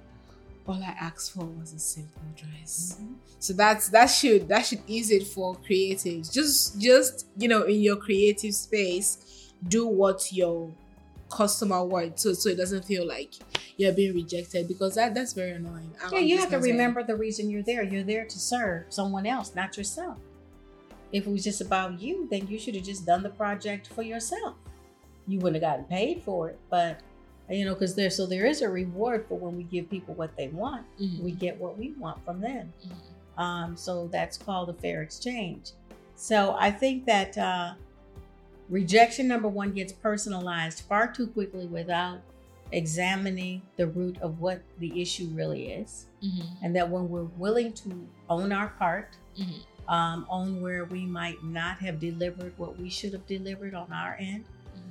"All 0.67 0.81
I 0.81 0.95
asked 0.99 1.33
for 1.33 1.45
was 1.45 1.73
a 1.73 1.79
simple 1.79 2.21
dress." 2.35 2.97
Mm-hmm. 2.99 3.13
So 3.39 3.53
that's 3.53 3.89
that 3.89 4.07
should 4.07 4.47
that 4.47 4.65
should 4.65 4.81
ease 4.87 5.11
it 5.11 5.27
for 5.27 5.55
creatives. 5.55 6.31
Just 6.31 6.79
just 6.79 7.27
you 7.37 7.47
know 7.47 7.63
in 7.63 7.81
your 7.81 7.97
creative 7.97 8.53
space, 8.55 9.51
do 9.67 9.85
what 9.87 10.31
your 10.31 10.71
customer 11.29 11.83
wants, 11.83 12.23
so 12.23 12.33
so 12.33 12.49
it 12.49 12.57
doesn't 12.57 12.85
feel 12.85 13.07
like 13.07 13.33
you're 13.77 13.91
being 13.93 14.13
rejected 14.13 14.67
because 14.67 14.95
that 14.95 15.13
that's 15.15 15.33
very 15.33 15.51
annoying. 15.51 15.91
I'm- 16.01 16.13
Yeah, 16.13 16.19
you 16.19 16.37
have 16.37 16.49
to 16.51 16.59
remember 16.59 17.03
the 17.03 17.15
reason 17.15 17.49
you're 17.49 17.63
there. 17.63 17.83
You're 17.83 18.03
there 18.03 18.25
to 18.25 18.39
serve 18.39 18.85
someone 18.89 19.25
else, 19.25 19.55
not 19.55 19.75
yourself. 19.75 20.17
If 21.11 21.27
it 21.27 21.29
was 21.31 21.43
just 21.43 21.61
about 21.61 21.99
you, 21.99 22.27
then 22.29 22.47
you 22.47 22.57
should 22.59 22.75
have 22.75 22.83
just 22.85 23.05
done 23.05 23.23
the 23.23 23.29
project 23.29 23.87
for 23.87 24.01
yourself. 24.03 24.55
You 25.27 25.39
wouldn't 25.39 25.61
have 25.61 25.71
gotten 25.71 25.85
paid 25.85 26.21
for 26.23 26.49
it, 26.49 26.59
but 26.69 26.99
you 27.53 27.65
know, 27.65 27.73
because 27.73 27.95
there 27.95 28.09
so 28.09 28.25
there 28.25 28.45
is 28.45 28.61
a 28.61 28.69
reward 28.69 29.25
for 29.27 29.37
when 29.37 29.55
we 29.55 29.63
give 29.63 29.89
people 29.89 30.13
what 30.15 30.35
they 30.35 30.47
want. 30.49 30.85
Mhm. 30.99 31.21
We 31.21 31.31
get 31.31 31.59
what 31.59 31.77
we 31.77 31.91
want 31.93 32.23
from 32.25 32.41
them. 32.41 32.73
Mhm. 32.85 33.41
Um, 33.41 33.77
so 33.77 34.07
that's 34.07 34.37
called 34.37 34.69
a 34.69 34.73
fair 34.73 35.01
exchange. 35.01 35.71
So 36.15 36.55
I 36.57 36.71
think 36.71 37.05
that 37.05 37.37
uh, 37.37 37.73
rejection 38.69 39.27
number 39.27 39.47
one 39.47 39.71
gets 39.73 39.91
personalized 39.93 40.81
far 40.81 41.11
too 41.11 41.27
quickly 41.27 41.65
without 41.67 42.19
examining 42.71 43.61
the 43.75 43.87
root 43.87 44.17
of 44.21 44.39
what 44.39 44.61
the 44.79 45.01
issue 45.01 45.27
really 45.33 45.71
is. 45.71 46.07
Mhm. 46.23 46.45
And 46.63 46.75
that 46.75 46.89
when 46.89 47.09
we're 47.09 47.23
willing 47.37 47.73
to 47.73 48.07
own 48.29 48.51
our 48.51 48.69
part, 48.69 49.15
Mhm. 49.37 49.91
um, 49.91 50.25
own 50.29 50.61
where 50.61 50.85
we 50.85 51.05
might 51.05 51.43
not 51.43 51.77
have 51.79 51.99
delivered 51.99 52.57
what 52.57 52.79
we 52.79 52.89
should 52.89 53.13
have 53.13 53.27
delivered 53.27 53.73
on 53.75 53.91
our 53.91 54.15
end. 54.19 54.45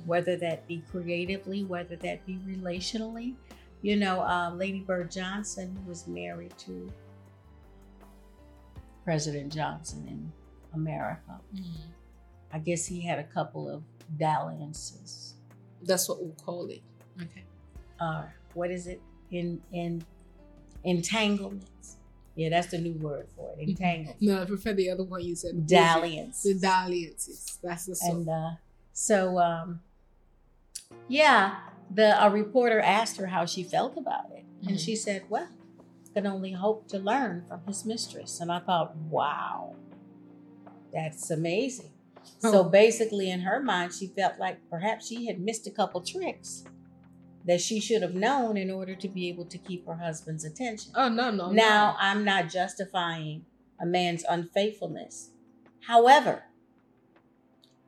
Whether 0.05 0.35
that 0.37 0.67
be 0.67 0.83
creatively, 0.91 1.63
whether 1.63 1.95
that 1.97 2.25
be 2.25 2.37
relationally. 2.47 3.35
You 3.81 3.97
know, 3.97 4.21
uh, 4.21 4.51
Lady 4.53 4.79
Bird 4.79 5.11
Johnson 5.11 5.77
was 5.87 6.07
married 6.07 6.57
to 6.59 6.91
President 9.03 9.51
Johnson 9.53 10.05
in 10.07 10.31
America. 10.73 11.39
Mhm. 11.53 11.63
I 12.51 12.59
guess 12.59 12.85
he 12.85 13.01
had 13.01 13.19
a 13.19 13.23
couple 13.23 13.67
of 13.69 13.83
dalliances. 14.17 15.33
That's 15.81 16.07
what 16.07 16.21
we'll 16.23 16.35
call 16.35 16.67
it. 16.67 16.81
Okay. 17.21 17.43
Uh, 17.99 18.25
what 18.53 18.71
is 18.71 18.87
it? 18.87 19.01
In 19.31 19.61
in 19.71 20.03
entanglements. 20.83 21.97
Yeah, 22.35 22.49
that's 22.49 22.67
the 22.67 22.77
new 22.79 22.93
word 22.93 23.27
for 23.35 23.53
it. 23.59 23.67
Entanglement. 23.69 24.21
No, 24.21 24.41
I 24.41 24.45
prefer 24.45 24.73
the 24.73 24.89
other 24.89 25.03
one 25.03 25.23
you 25.23 25.35
said. 25.35 25.67
Dalliance. 25.67 26.43
The 26.43 26.55
dalliances. 26.55 27.59
That's 27.61 27.85
the 27.85 27.95
song. 27.95 28.11
and 28.21 28.29
uh, 28.29 28.51
so 28.93 29.37
um, 29.39 29.81
yeah 31.07 31.55
the 31.93 32.23
a 32.23 32.29
reporter 32.29 32.79
asked 32.79 33.17
her 33.17 33.27
how 33.27 33.45
she 33.45 33.63
felt 33.63 33.97
about 33.97 34.31
it 34.31 34.43
and 34.67 34.77
Mhm. 34.77 34.85
she 34.85 34.95
said 34.95 35.23
well 35.29 35.49
can 36.13 36.25
only 36.27 36.51
hope 36.51 36.87
to 36.89 36.99
learn 36.99 37.43
from 37.47 37.61
his 37.67 37.85
mistress 37.85 38.39
and 38.39 38.51
i 38.51 38.59
thought 38.59 38.95
wow 39.09 39.75
that's 40.93 41.29
amazing 41.31 41.91
so 42.39 42.63
basically 42.63 43.29
in 43.29 43.41
her 43.41 43.61
mind 43.61 43.93
she 43.93 44.07
felt 44.07 44.37
like 44.39 44.57
perhaps 44.69 45.07
she 45.07 45.25
had 45.25 45.39
missed 45.39 45.65
a 45.67 45.71
couple 45.71 46.01
tricks 46.01 46.63
that 47.45 47.59
she 47.59 47.79
should 47.79 48.01
have 48.01 48.13
known 48.15 48.55
in 48.55 48.71
order 48.71 48.95
to 48.95 49.07
be 49.09 49.27
able 49.27 49.43
to 49.45 49.57
keep 49.57 49.85
her 49.87 49.95
husband's 49.95 50.45
attention 50.45 50.91
oh 50.95 51.09
no, 51.09 51.29
no. 51.31 51.51
now, 51.51 51.91
no. 51.91 51.97
I'm 51.99 52.23
not 52.23 52.47
justifying 52.49 53.45
a 53.81 53.85
man's 53.85 54.23
unfaithfulness. 54.29 55.31
However, 55.87 56.43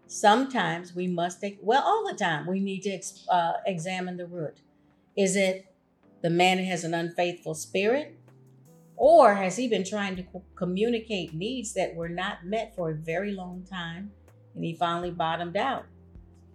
sometimes 0.08 0.96
we 0.96 1.08
must, 1.08 1.44
ex- 1.44 1.58
well, 1.62 1.84
all 1.84 2.08
the 2.10 2.18
time, 2.18 2.48
we 2.48 2.60
need 2.60 2.84
to 2.84 3.00
uh, 3.30 3.54
examine 3.66 4.18
the 4.18 4.28
root. 4.28 4.60
Is 5.18 5.36
it 5.36 5.74
the 6.22 6.30
man 6.30 6.58
has 6.60 6.84
an 6.84 6.94
unfaithful 6.94 7.54
spirit? 7.54 8.18
Or 8.98 9.36
has 9.36 9.58
he 9.58 9.68
been 9.68 9.84
trying 9.84 10.16
to 10.16 10.24
co- 10.24 10.44
communicate 10.56 11.34
needs 11.34 11.74
that 11.74 11.96
were 11.96 12.10
not 12.10 12.46
met 12.46 12.76
for 12.76 12.92
a 12.92 12.96
very 12.96 13.34
long 13.34 13.66
time 13.70 14.12
and 14.54 14.64
he 14.64 14.74
finally 14.74 15.12
bottomed 15.12 15.58
out? 15.58 15.86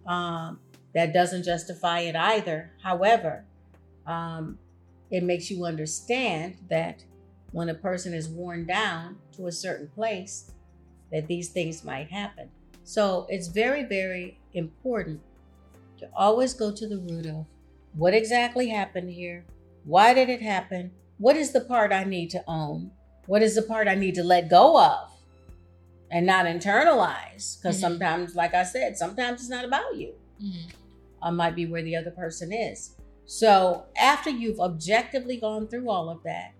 Um, 0.07 0.59
that 0.93 1.13
doesn't 1.13 1.43
justify 1.43 2.01
it 2.01 2.15
either. 2.15 2.71
However, 2.81 3.45
um, 4.07 4.57
it 5.09 5.23
makes 5.23 5.51
you 5.51 5.65
understand 5.65 6.57
that 6.69 7.03
when 7.51 7.69
a 7.69 7.75
person 7.75 8.13
is 8.13 8.27
worn 8.27 8.65
down 8.65 9.17
to 9.33 9.47
a 9.47 9.51
certain 9.51 9.87
place, 9.87 10.51
that 11.11 11.27
these 11.27 11.49
things 11.49 11.83
might 11.83 12.09
happen. 12.09 12.49
So 12.83 13.25
it's 13.29 13.47
very, 13.47 13.83
very 13.83 14.39
important 14.53 15.21
to 15.99 16.09
always 16.15 16.53
go 16.53 16.71
to 16.71 16.87
the 16.87 16.97
root 16.97 17.25
of 17.27 17.45
what 17.93 18.13
exactly 18.13 18.69
happened 18.69 19.09
here? 19.11 19.45
Why 19.83 20.13
did 20.13 20.29
it 20.29 20.41
happen? 20.41 20.91
What 21.17 21.35
is 21.35 21.51
the 21.51 21.61
part 21.61 21.91
I 21.91 22.03
need 22.03 22.29
to 22.31 22.43
own? 22.47 22.91
What 23.27 23.41
is 23.41 23.55
the 23.55 23.61
part 23.61 23.87
I 23.87 23.95
need 23.95 24.15
to 24.15 24.23
let 24.23 24.49
go 24.49 24.81
of 24.81 25.11
and 26.09 26.25
not 26.25 26.45
internalize? 26.45 27.57
Because 27.57 27.77
Mhm. 27.77 27.81
sometimes, 27.81 28.35
like 28.35 28.53
I 28.53 28.63
said, 28.63 28.97
sometimes 28.97 29.41
it's 29.41 29.49
not 29.49 29.65
about 29.65 29.95
you 29.95 30.15
Mhm. 30.41 30.71
uh, 31.21 31.31
might 31.31 31.55
be 31.55 31.65
where 31.67 31.83
the 31.83 31.95
other 31.95 32.11
person 32.11 32.51
is. 32.51 32.95
So 33.25 33.85
after 33.95 34.29
you've 34.29 34.59
objectively 34.59 35.37
gone 35.37 35.67
through 35.67 35.89
all 35.89 36.09
of 36.09 36.23
that, 36.23 36.53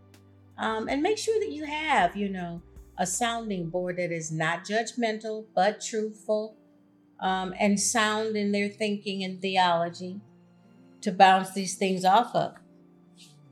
um, 0.58 0.88
and 0.88 1.01
make 1.01 1.18
sure 1.18 1.40
that 1.40 1.51
you 1.51 1.66
have, 1.66 2.16
you 2.16 2.30
know, 2.30 2.62
a 3.01 3.05
sounding 3.08 3.67
board 3.67 3.98
that 3.98 4.12
is 4.12 4.31
not 4.31 4.63
judgmental 4.63 5.48
but 5.55 5.81
truthful, 5.81 6.55
um, 7.20 7.51
and 7.60 7.79
sound 7.79 8.38
in 8.38 8.51
their 8.51 8.70
thinking 8.70 9.24
and 9.24 9.41
theology 9.41 10.22
to 11.01 11.12
bounce 11.12 11.51
these 11.53 11.75
things 11.75 12.05
off 12.05 12.36
of. 12.36 12.53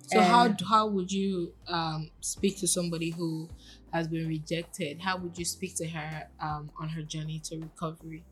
So 0.06 0.22
how 0.22 0.56
how 0.68 0.88
would 0.88 1.12
you 1.12 1.53
um, 1.68 2.12
speak 2.22 2.60
to 2.60 2.68
somebody 2.68 3.10
who 3.10 3.50
has 3.91 4.08
been 4.08 4.27
rejected? 4.27 5.01
How 5.01 5.18
would 5.18 5.36
you 5.38 5.46
speak 5.46 5.75
to 5.77 5.88
her 5.88 6.27
um, 6.39 6.70
on 6.79 6.89
her 6.89 7.01
journey 7.01 7.39
to 7.46 7.58
recovery? 7.58 8.24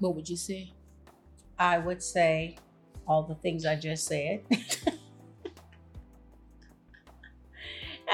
What 0.00 0.16
would 0.16 0.28
you 0.28 0.36
say? 0.36 0.72
I 1.56 1.78
would 1.78 2.02
say 2.02 2.56
all 3.06 3.22
the 3.22 3.36
things 3.36 3.64
I 3.64 3.76
just 3.76 4.06
said. 4.06 4.42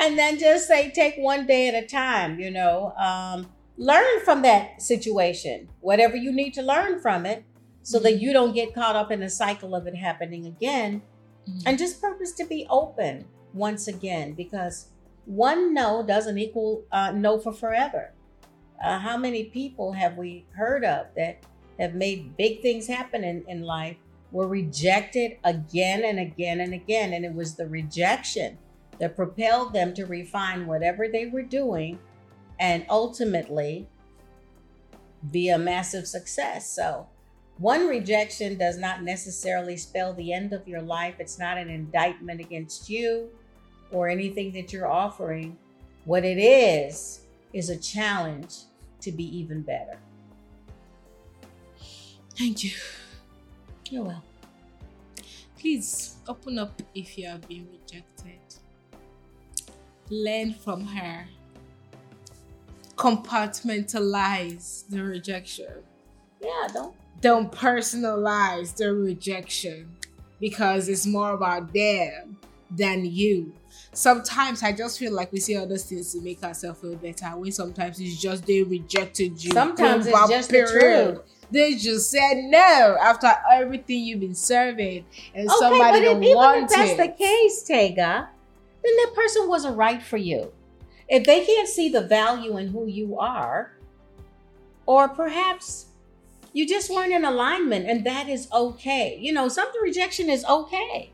and 0.00 0.19
then 0.19 0.38
just 0.38 0.66
say, 0.66 0.90
take 0.90 1.16
one 1.16 1.47
day 1.47 1.69
at 1.69 1.75
a 1.75 1.87
time, 1.87 2.40
you 2.40 2.50
know. 2.50 2.92
Um, 2.97 3.52
learn 3.76 4.21
from 4.25 4.42
that 4.42 4.80
situation, 4.83 5.69
whatever 5.80 6.16
you 6.16 6.33
need 6.33 6.54
to 6.54 6.62
learn 6.62 7.00
from 7.00 7.26
it, 7.26 7.45
so 7.83 7.99
that 8.00 8.14
Mhm. 8.14 8.21
you 8.21 8.33
don't 8.33 8.54
get 8.54 8.75
caught 8.75 8.97
up 8.97 9.11
in 9.11 9.23
a 9.23 9.30
cycle 9.30 9.75
of 9.75 9.87
it 9.87 9.95
happening 9.95 10.47
again. 10.47 11.02
Mhm. 11.49 11.62
And 11.66 11.78
just 11.78 12.00
purpose 12.00 12.33
to 12.33 12.45
be 12.45 12.66
open 12.69 13.26
once 13.54 13.88
again, 13.88 14.33
because 14.33 14.88
one 15.26 15.73
no 15.75 16.02
doesn't 16.02 16.38
equal 16.38 16.85
uh, 16.92 17.12
no 17.12 17.38
for 17.38 17.52
forever. 17.52 18.12
Uh, 18.83 18.99
how 18.99 19.16
many 19.16 19.45
people 19.45 19.92
have 19.92 20.16
we 20.16 20.47
heard 20.52 20.85
of 20.85 21.07
that 21.16 21.38
have 21.78 21.95
made 21.95 22.37
big 22.37 22.62
things 22.62 22.87
happen 22.87 23.23
in, 23.25 23.45
in 23.47 23.62
life 23.62 23.97
were 24.33 24.47
rejected 24.49 25.37
again 25.45 26.04
and 26.04 26.19
again 26.19 26.61
and 26.61 26.73
again? 26.75 27.12
And 27.12 27.25
it 27.25 27.35
was 27.35 27.57
the 27.57 27.66
rejection 27.66 28.59
that 29.00 29.16
propelled 29.16 29.73
them 29.73 29.95
to 29.95 30.04
refine 30.07 30.66
whatever 30.66 31.09
they 31.09 31.26
were 31.26 31.42
doing 31.42 31.99
and 32.61 32.87
ultimately 32.88 33.88
be 35.33 35.49
a 35.49 35.59
massive 35.59 36.07
success. 36.07 36.71
So 36.71 37.09
One 37.61 37.87
rejection 37.88 38.57
does 38.57 38.78
not 38.78 39.02
necessarily 39.02 39.76
spell 39.76 40.14
the 40.14 40.33
end 40.33 40.54
of 40.54 40.66
your 40.66 40.80
life. 40.80 41.16
It's 41.19 41.38
not 41.38 41.59
an 41.59 41.69
indictment 41.69 42.40
against 42.40 42.88
you 42.88 43.28
or 43.92 44.09
anything 44.09 44.50
that 44.52 44.73
you're 44.73 44.90
offering. 44.90 45.59
What 46.07 46.25
it 46.25 46.38
is, 46.38 47.21
is 47.52 47.69
a 47.69 47.76
challenge 47.76 48.54
to 49.02 49.12
be 49.12 49.25
even 49.37 49.61
better. 49.61 49.99
Thank 52.38 52.64
you. 52.64 52.71
You're 53.90 54.04
welcome. 54.04 54.23
Please 55.59 56.16
open 56.26 56.59
up 56.59 56.80
if 56.95 57.19
you 57.19 57.26
have 57.26 57.47
been 57.47 57.69
rejected. 57.71 58.38
Learn 60.11 60.52
from 60.55 60.85
her. 60.87 61.26
Compartmentalize 62.97 64.85
the 64.88 65.02
rejection. 65.02 65.73
Yeah, 66.43 66.69
don't. 66.73 66.95
Don't 67.21 67.52
personalize 67.52 68.75
the 68.76 68.93
rejection 68.93 69.95
because 70.40 70.88
it's 70.88 71.07
more 71.07 71.33
about 71.33 71.73
them 71.73 72.38
than 72.71 73.05
you. 73.05 73.52
Sometimes 73.93 74.62
I 74.62 74.73
just 74.73 74.99
feel 74.99 75.12
like 75.12 75.33
we 75.33 75.40
say 75.40 75.57
other 75.57 75.76
things 75.76 76.12
to 76.12 76.21
make 76.21 76.43
ourselves 76.43 76.81
feel 76.81 76.97
better. 76.97 77.26
When 77.37 77.52
sometimes 77.52 78.00
it's 78.00 78.21
just 78.21 78.47
they 78.47 78.62
rejected 78.62 79.43
you. 79.43 79.50
Sometimes 79.52 80.07
it's 80.07 80.29
just 80.29 80.50
the 80.50 80.67
truth. 80.67 81.21
They 81.50 81.75
just 81.75 82.11
said 82.11 82.35
no 82.45 82.97
after 83.02 83.29
everything 83.52 84.05
you've 84.05 84.21
been 84.21 84.37
serving, 84.37 85.05
and 85.35 85.49
Okay, 85.49 85.57
somebody 85.59 85.99
but 86.00 86.05
don't 86.05 86.23
even 86.23 86.37
want 86.37 86.62
if 86.64 86.71
that's 86.71 86.90
it. 86.93 86.97
the 86.97 87.09
case, 87.09 87.62
Tega, 87.64 88.29
then 88.82 88.96
that 88.96 89.12
person 89.14 89.49
wasn't 89.49 89.76
right 89.76 90.02
for 90.02 90.16
you. 90.16 90.52
If 91.08 91.25
they 91.25 91.44
can't 91.44 91.68
see 91.68 91.88
the 91.88 92.02
value 92.02 92.56
in 92.56 92.68
who 92.68 92.87
you 92.87 93.18
are, 93.18 93.72
or 94.87 95.08
perhaps 95.08 95.87
you 96.52 96.66
just 96.66 96.90
weren't 96.90 97.12
in 97.12 97.25
alignment, 97.25 97.88
and 97.88 98.04
that 98.06 98.28
is 98.28 98.49
okay. 98.52 99.18
You 99.20 99.32
know, 99.32 99.49
some 99.49 99.68
rejection 99.82 100.28
is 100.30 100.44
okay. 100.44 101.10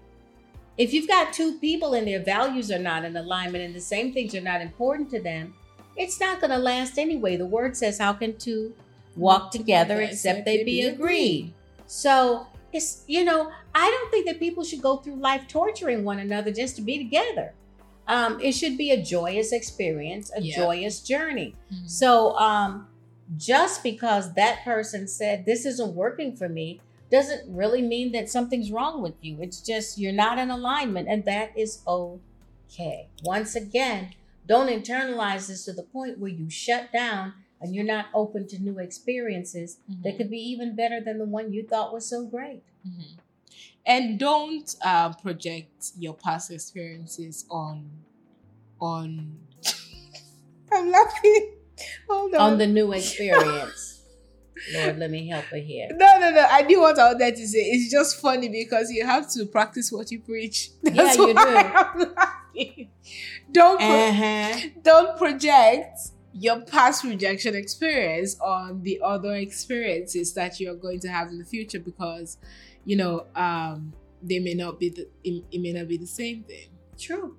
If 0.79 0.93
you've 0.93 1.09
got 1.09 1.33
two 1.33 1.59
people 1.59 1.95
and 1.95 2.07
their 2.07 2.23
values 2.23 2.71
are 2.71 2.79
not 2.79 3.05
in 3.05 3.17
alignment 3.17 3.65
and 3.65 3.75
the 3.75 3.81
same 3.81 4.13
things 4.13 4.35
are 4.35 4.43
not 4.43 4.61
important 4.61 5.11
to 5.11 5.21
them, 5.21 5.55
it's 5.97 6.21
not 6.21 6.41
going 6.41 6.51
to 6.51 6.59
last 6.59 6.99
anyway. 6.99 7.37
The 7.37 7.47
word 7.47 7.77
says, 7.77 7.99
How 7.99 8.13
can 8.13 8.37
two 8.37 8.75
walk 9.17 9.51
together 9.51 10.01
except 10.03 10.45
they 10.45 10.63
be 10.65 10.83
agreed? 10.83 11.55
So 11.87 12.47
it's, 12.77 13.03
you 13.07 13.25
know, 13.25 13.51
I 13.75 13.91
don't 13.91 14.11
think 14.11 14.27
that 14.27 14.39
people 14.39 14.63
should 14.65 14.83
go 14.83 14.99
through 14.99 15.17
life 15.17 15.47
torturing 15.49 16.05
one 16.05 16.19
another 16.19 16.53
just 16.53 16.77
to 16.77 16.83
be 16.83 16.99
together. 16.99 17.53
Um, 18.09 18.41
it 18.41 18.53
should 18.53 18.77
be 18.79 18.91
a 18.93 19.03
joyous 19.03 19.53
experience, 19.53 20.31
a 20.37 20.41
Yeah. 20.41 20.57
joyous 20.57 21.01
journey. 21.01 21.55
Mhm. 21.73 21.91
So 21.91 22.37
um, 22.39 22.89
just 23.37 23.83
because 23.83 24.35
that 24.35 24.63
person 24.65 25.09
said 25.09 25.45
this 25.45 25.67
isn't 25.67 25.95
working 25.95 26.37
for 26.37 26.49
me 26.49 26.81
doesn't 27.11 27.43
really 27.53 27.83
mean 27.83 28.13
that 28.13 28.29
something's 28.29 28.71
wrong 28.71 29.03
with 29.03 29.15
you. 29.23 29.39
It's 29.41 29.61
just 29.61 29.99
you're 29.99 30.13
not 30.13 30.39
in 30.39 30.51
alignment, 30.51 31.09
and 31.09 31.25
that 31.25 31.51
is 31.57 31.83
okay. 31.87 33.09
Once 33.25 33.55
again, 33.57 34.11
don't 34.47 34.69
internalize 34.69 35.49
this 35.49 35.65
to 35.65 35.73
the 35.73 35.83
point 35.83 36.19
where 36.19 36.31
you 36.31 36.49
shut 36.51 36.93
down 36.93 37.33
and 37.61 37.75
you're 37.75 37.85
not 37.85 38.07
open 38.15 38.47
to 38.49 38.59
new 38.59 38.79
experiences 38.79 39.79
that 40.03 40.17
could 40.17 40.31
be 40.31 40.39
even 40.39 40.75
better 40.77 41.01
than 41.01 41.19
the 41.19 41.25
one 41.25 41.53
you 41.53 41.63
thought 41.67 41.93
was 41.93 42.07
so 42.09 42.25
great. 42.27 42.63
Mhm. 42.87 43.19
And 43.87 44.19
don't 44.19 44.75
uh, 44.85 45.13
project 45.15 45.93
your 45.99 46.15
past 46.15 46.51
experiences 46.51 47.45
on 47.51 47.91
on. 48.81 49.39
I'm 50.73 50.91
laughing. 50.91 51.53
Hold 52.09 52.35
on. 52.35 52.41
On 52.53 52.59
the 52.59 52.67
new 52.67 52.93
experience. 53.01 53.93
Lord, 54.75 54.99
let 54.99 55.11
me 55.11 55.29
help 55.29 55.45
her 55.47 55.59
here. 55.59 55.89
no, 55.93 56.19
no, 56.19 56.31
no. 56.31 56.47
I 56.51 56.63
knew 56.63 56.81
what 56.81 56.99
I 56.99 57.13
wanted 57.13 57.37
to 57.37 57.47
say. 57.47 57.59
It's 57.61 57.91
just 57.91 58.21
funny 58.21 58.49
because 58.49 58.91
you 58.91 59.05
have 59.07 59.31
to 59.35 59.45
practice 59.47 59.93
what 59.93 60.11
you 60.11 60.19
preach. 60.21 60.71
That's 60.83 61.17
you 61.17 61.33
why 61.35 61.45
do. 61.45 61.57
I'm 61.57 62.15
laughing. 62.15 62.91
Don't 63.53 63.79
pro- 63.79 64.09
Uh-huh. 64.09 64.61
don't 64.83 65.19
project 65.19 65.99
your 66.39 66.61
past 66.61 67.03
rejection 67.03 67.55
experience 67.55 68.39
on 68.41 68.83
the 68.83 69.01
other 69.03 69.35
experiences 69.35 70.35
that 70.35 70.61
you're 70.61 70.75
going 70.75 71.01
to 71.01 71.09
have 71.09 71.29
in 71.29 71.39
the 71.39 71.45
future 71.45 71.81
because 71.81 72.37
you 72.85 72.97
know 72.97 73.27
um 73.35 73.93
they 74.23 74.39
may 74.39 74.55
not 74.55 74.79
be 74.79 74.91
the 74.91 75.09
it, 75.25 75.45
it 75.51 75.61
may 75.61 75.73
not 75.73 75.89
be 75.89 75.97
the 75.97 76.07
same 76.07 76.43
thing. 76.43 76.69
True. 76.99 77.37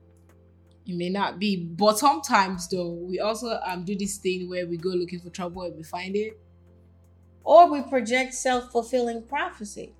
it 0.85 0.95
may 0.95 1.09
not 1.09 1.39
be 1.39 1.57
but 1.57 1.99
sometimes 1.99 2.67
though 2.69 2.91
we 2.91 3.19
also 3.19 3.59
um 3.65 3.83
do 3.83 3.95
this 3.95 4.17
thing 4.17 4.49
where 4.49 4.65
we 4.65 4.77
go 4.77 4.89
looking 4.89 5.19
for 5.19 5.29
trouble 5.29 5.61
and 5.63 5.75
we 5.75 5.83
find 5.83 6.15
it. 6.15 6.39
Or 7.43 7.71
we 7.71 7.81
project 7.81 8.33
self 8.33 8.71
fulfilling 8.71 9.23
prophecy 9.23 9.93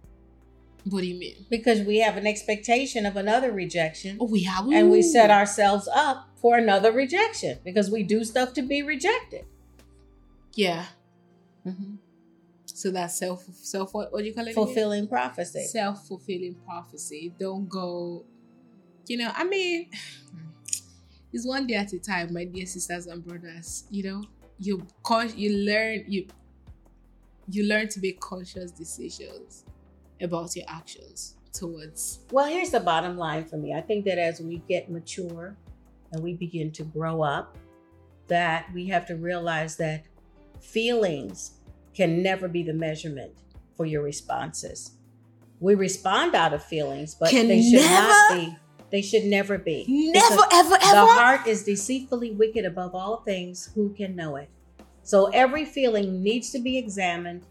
what 0.89 1.02
do 1.02 1.08
you 1.08 1.19
mean? 1.19 1.45
Because 1.50 1.82
we 1.82 2.00
have 2.00 2.17
an 2.17 2.28
expectation 2.28 3.06
of 3.06 3.15
another 3.15 3.52
rejection. 3.52 4.17
Oh 4.19 4.26
we 4.26 4.43
have. 4.43 4.67
And 4.71 4.89
we 4.89 5.02
set 5.02 5.30
ourselves 5.30 5.88
up 5.93 6.30
for 6.36 6.58
another 6.58 6.91
rejection 6.91 7.60
because 7.63 7.89
we 7.89 8.04
do 8.04 8.23
stuff 8.23 8.54
to 8.54 8.62
be 8.62 8.82
rejected. 8.82 9.45
yeah. 10.54 10.86
Mm-hmm. 11.65 11.95
So 12.65 12.91
that's 12.91 13.17
self 13.17 13.43
self 13.54 13.93
what, 13.93 14.13
what 14.13 14.19
do 14.19 14.26
you 14.26 14.34
call 14.34 14.47
it 14.47 14.52
again? 14.52 14.65
Fulfilling 14.65 15.08
prophecy. 15.08 15.65
self-fulfilling 15.65 16.56
prophecy. 16.65 17.34
Don't 17.39 17.67
go 17.67 18.23
you 19.10 19.17
know 19.17 19.32
i 19.36 19.43
mean 19.43 19.89
it's 21.34 21.45
one 21.45 21.67
day 21.67 21.76
at 21.76 21.91
a 21.93 22.00
time 22.00 22.34
my 22.34 22.45
dear 22.45 22.65
sisters 22.65 23.08
and 23.08 23.26
brothers 23.26 23.86
you 23.89 24.04
know? 24.04 24.23
You 24.60 24.86
you 25.36 25.65
learn 25.65 26.06
you 26.08 26.28
you 27.50 27.63
learn 27.65 27.88
to 27.89 28.00
make 28.02 28.19
conscious 28.19 28.71
decisions 28.71 29.63
about 30.21 30.56
your 30.56 30.65
actions 30.67 31.36
towards 31.53 32.19
Well, 32.32 32.47
here's 32.47 32.71
the 32.71 32.80
bottom 32.80 33.17
line 33.17 33.45
for 33.45 33.58
me. 33.58 33.73
I 33.73 33.82
think 33.82 34.06
that 34.06 34.17
as 34.17 34.39
we 34.39 34.58
get 34.67 34.89
mature 34.91 35.56
and 36.12 36.23
we 36.23 36.34
begin 36.34 36.71
to 36.73 36.84
grow 36.84 37.21
up, 37.23 37.58
that 38.27 38.67
we 38.73 38.88
have 38.88 39.06
to 39.08 39.15
realize 39.15 39.75
that 39.77 40.03
feelings 40.60 41.51
can 41.93 42.21
never 42.21 42.47
be 42.47 42.63
the 42.63 42.73
measurement 42.73 43.32
for 43.75 43.86
your 43.86 44.03
responses. 44.03 44.91
We 45.60 45.75
respond 45.75 46.36
out 46.36 46.53
of 46.53 46.63
feelings, 46.63 47.15
but 47.15 47.30
Can 47.30 47.47
they 47.47 47.62
should 47.62 47.82
not 47.82 48.30
never- 48.32 48.45
be. 48.51 48.58
They 48.89 49.01
should 49.01 49.25
never 49.25 49.58
be. 49.58 49.86
never 50.13 50.36
Because 50.36 50.47
ever 50.53 50.77
The 50.77 51.06
heart 51.13 51.45
is 51.45 51.63
deceitfully 51.65 52.32
wicked 52.32 52.63
above 52.65 52.95
all 52.95 53.17
things. 53.17 53.69
Who 53.75 53.93
can 53.93 54.15
know 54.15 54.38
it? 54.38 54.49
So 55.03 55.25
every 55.34 55.65
feeling 55.65 56.23
needs 56.23 56.51
to 56.51 56.60
be 56.60 56.77
examined. 56.77 57.45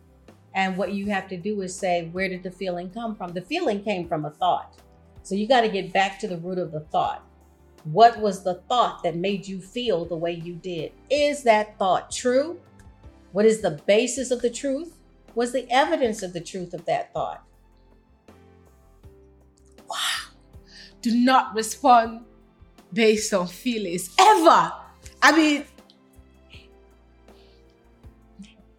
And 0.56 0.76
what 0.76 0.92
you 0.92 1.06
have 1.06 1.28
to 1.28 1.36
do 1.36 1.60
is 1.60 1.76
say, 1.76 2.08
where 2.12 2.28
did 2.28 2.42
the 2.42 2.50
feeling 2.50 2.90
come 2.90 3.14
from? 3.14 3.32
The 3.32 3.42
feeling 3.42 3.84
came 3.84 4.08
from 4.08 4.24
a 4.24 4.30
thought. 4.30 4.80
So 5.22 5.34
you 5.34 5.46
got 5.46 5.60
to 5.60 5.68
get 5.68 5.92
back 5.92 6.18
to 6.20 6.28
the 6.28 6.38
root 6.38 6.58
of 6.58 6.72
the 6.72 6.80
thought. 6.80 7.24
What 7.84 8.18
was 8.18 8.42
the 8.42 8.54
thought 8.68 9.04
that 9.04 9.14
made 9.14 9.46
you 9.46 9.60
feel 9.60 10.04
the 10.04 10.16
way 10.16 10.32
you 10.32 10.54
did? 10.54 10.92
Is 11.10 11.44
that 11.44 11.78
thought 11.78 12.10
true? 12.10 12.58
What 13.32 13.44
is 13.44 13.60
the 13.60 13.82
basis 13.86 14.32
of 14.32 14.42
the 14.42 14.50
truth? 14.50 14.96
Was 15.36 15.52
the 15.52 15.70
evidence 15.70 16.22
of 16.22 16.32
the 16.32 16.40
truth 16.40 16.74
of 16.74 16.84
that 16.86 17.12
thought? 17.12 17.44
Wow. 19.88 20.32
Do 21.02 21.14
not 21.14 21.54
respond 21.54 22.24
based 22.92 23.32
on 23.34 23.46
feelings 23.46 24.10
ever 24.18 24.72
i 25.22 25.36
mean 25.36 25.64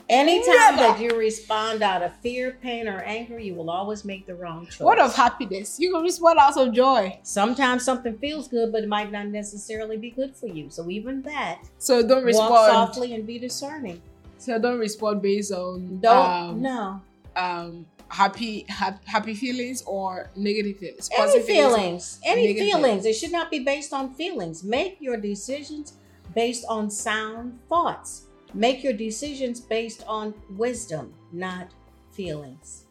Anytime 0.10 0.76
Never. 0.76 0.78
that 0.78 1.00
you 1.02 1.10
respond 1.18 1.84
out 1.84 2.02
of 2.02 2.16
fear, 2.18 2.58
pain, 2.62 2.88
or 2.88 3.00
anger, 3.00 3.40
you 3.40 3.54
will 3.54 3.70
always 3.70 4.06
make 4.06 4.26
the 4.26 4.36
wrong 4.36 4.66
choice. 4.66 4.80
what 4.80 5.00
of 5.00 5.14
happiness 5.14 5.78
you 5.80 5.92
can 5.92 6.02
respond 6.02 6.40
out 6.40 6.56
of 6.58 6.74
joy 6.74 7.20
Sometimes 7.24 7.84
something 7.84 8.18
feels 8.18 8.48
good, 8.48 8.72
but 8.72 8.84
it 8.84 8.90
might 8.90 9.12
not 9.12 9.28
necessarily 9.28 9.98
be 9.98 10.12
good 10.12 10.36
for 10.36 10.48
you. 10.48 10.70
So 10.70 10.90
even 10.90 11.22
that, 11.24 11.60
so 11.78 12.02
don't 12.02 12.18
walk 12.18 12.26
respond 12.26 12.74
softly 12.74 13.16
and 13.16 13.28
be 13.28 13.38
discerning. 13.38 14.02
so 14.38 14.58
don't 14.60 14.80
respond 14.80 15.22
based 15.22 15.52
on 15.52 16.00
Don't 16.00 16.32
um, 16.32 16.62
no 16.62 17.02
um 17.36 17.86
happy 18.10 18.66
ha- 18.70 19.00
happy 19.06 19.34
feelings 19.34 19.84
or 19.86 20.30
negative 20.36 20.78
feelings 20.78 21.10
any 21.18 21.42
feelings, 21.44 22.20
any 22.24 22.48
negative 22.48 22.64
feelings. 22.64 23.06
It 23.06 23.14
should 23.14 23.32
not 23.32 23.52
be 23.52 23.60
based 23.60 23.92
on 23.92 24.14
feelings. 24.14 24.64
Make 24.64 24.98
your 25.02 25.18
decisions 25.18 25.94
based 26.34 26.66
on 26.70 26.90
sound 26.90 27.60
thoughts. 27.68 28.27
Make 28.54 28.84
your 28.84 28.94
decisions 28.94 29.60
based 29.60 30.04
on 30.08 30.34
wisdom, 30.50 31.14
not 31.32 31.70
feelings. 32.12 32.86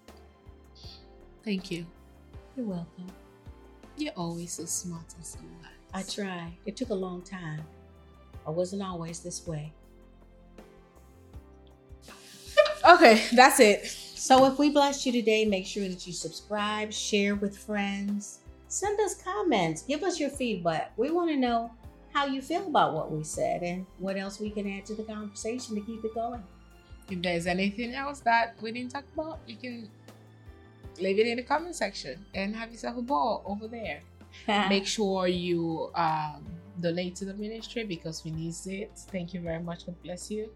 thank 1.44 1.70
you 1.70 1.86
You're 2.56 2.66
welcome. 2.66 3.06
you're 3.96 4.12
always 4.16 4.52
so 4.52 4.64
smart 4.66 5.14
and 5.16 5.24
so 5.26 5.38
wise 5.62 5.72
I 5.94 6.02
try. 6.02 6.52
It 6.66 6.76
took 6.76 6.90
a 6.90 6.94
long 6.94 7.22
time. 7.22 7.62
I 8.46 8.50
wasn't 8.50 8.82
always 8.82 9.20
this 9.20 9.46
way. 9.46 9.72
okay 12.88 13.24
that's 13.34 13.60
it 13.60 13.86
So 13.86 14.44
if 14.46 14.58
we 14.58 14.70
blessed 14.70 15.06
you 15.06 15.12
today, 15.12 15.44
make 15.44 15.66
sure 15.66 15.86
that 15.88 16.04
you 16.06 16.12
subscribe, 16.12 16.92
share 16.92 17.36
with 17.36 17.56
friends, 17.56 18.40
send 18.66 18.98
us 19.00 19.14
comments, 19.22 19.82
give 19.82 20.02
us 20.02 20.18
your 20.18 20.30
feedback. 20.30 20.92
We 20.96 21.10
want 21.12 21.30
to 21.30 21.36
know 21.36 21.70
how 22.16 22.24
you 22.24 22.40
feel 22.40 22.66
about 22.66 22.94
what 22.94 23.12
we 23.12 23.22
said 23.22 23.62
and 23.62 23.84
what 23.98 24.16
else 24.16 24.40
we 24.40 24.48
can 24.48 24.66
add 24.66 24.86
to 24.86 24.94
the 24.94 25.02
conversation 25.02 25.74
to 25.74 25.82
keep 25.82 26.02
it 26.02 26.14
going. 26.14 26.42
If 27.10 27.20
there's 27.20 27.46
anything 27.46 27.92
else 27.92 28.20
that 28.20 28.56
we 28.62 28.72
didn't 28.72 28.92
talk 28.92 29.04
about, 29.12 29.38
you 29.46 29.56
can 29.56 29.90
leave 30.98 31.18
it 31.18 31.26
in 31.26 31.36
the 31.36 31.42
comment 31.42 31.76
section 31.76 32.24
and 32.34 32.56
have 32.56 32.70
yourself 32.72 32.96
a 32.96 33.02
ball 33.02 33.42
over 33.44 33.68
there. 33.68 34.00
Make 34.48 34.86
sure 34.86 35.26
you 35.26 35.90
um, 35.94 36.42
donate 36.80 37.16
to 37.16 37.26
the 37.26 37.34
ministry 37.34 37.84
because 37.84 38.24
we 38.24 38.30
need 38.30 38.54
it. 38.64 38.92
Thank 39.12 39.34
you 39.34 39.40
very 39.40 39.62
much. 39.62 39.84
God 39.84 39.96
bless 40.02 40.30
you. 40.30 40.48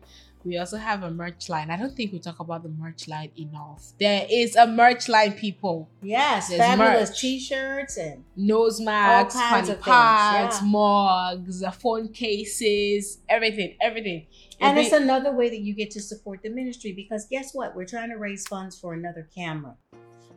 We 0.42 0.56
also 0.56 0.78
have 0.78 1.02
a 1.02 1.10
merch 1.10 1.50
line. 1.50 1.70
I 1.70 1.76
don't 1.76 1.94
think 1.94 2.12
we 2.12 2.18
talk 2.18 2.40
about 2.40 2.62
the 2.62 2.70
merch 2.70 3.06
line 3.08 3.30
enough. 3.38 3.92
There 4.00 4.26
is 4.30 4.56
a 4.56 4.66
merch 4.66 5.06
line, 5.08 5.32
people. 5.32 5.90
yes, 6.02 6.48
There's 6.48 6.60
fabulous 6.60 7.10
merch. 7.10 7.20
t-shirts 7.20 7.96
and 7.98 8.24
Nose 8.36 8.80
masks, 8.80 9.38
funny 9.38 9.74
pads, 9.74 10.60
yeah. 10.62 10.66
mugs, 10.66 11.62
uh, 11.62 11.70
phone 11.70 12.08
cases, 12.12 13.18
everything, 13.28 13.76
everything. 13.82 14.26
and 14.60 14.78
If 14.78 14.86
it's 14.86 14.94
it- 14.94 15.02
another 15.02 15.32
way 15.36 15.50
that 15.50 15.60
you 15.60 15.74
get 15.74 15.90
to 15.92 16.00
support 16.00 16.40
the 16.42 16.48
ministry 16.50 16.92
because 16.92 17.26
guess 17.30 17.52
what? 17.52 17.76
We're 17.76 17.84
trying 17.84 18.08
to 18.08 18.16
raise 18.16 18.46
funds 18.48 18.78
for 18.78 18.94
another 18.94 19.28
camera. 19.34 19.74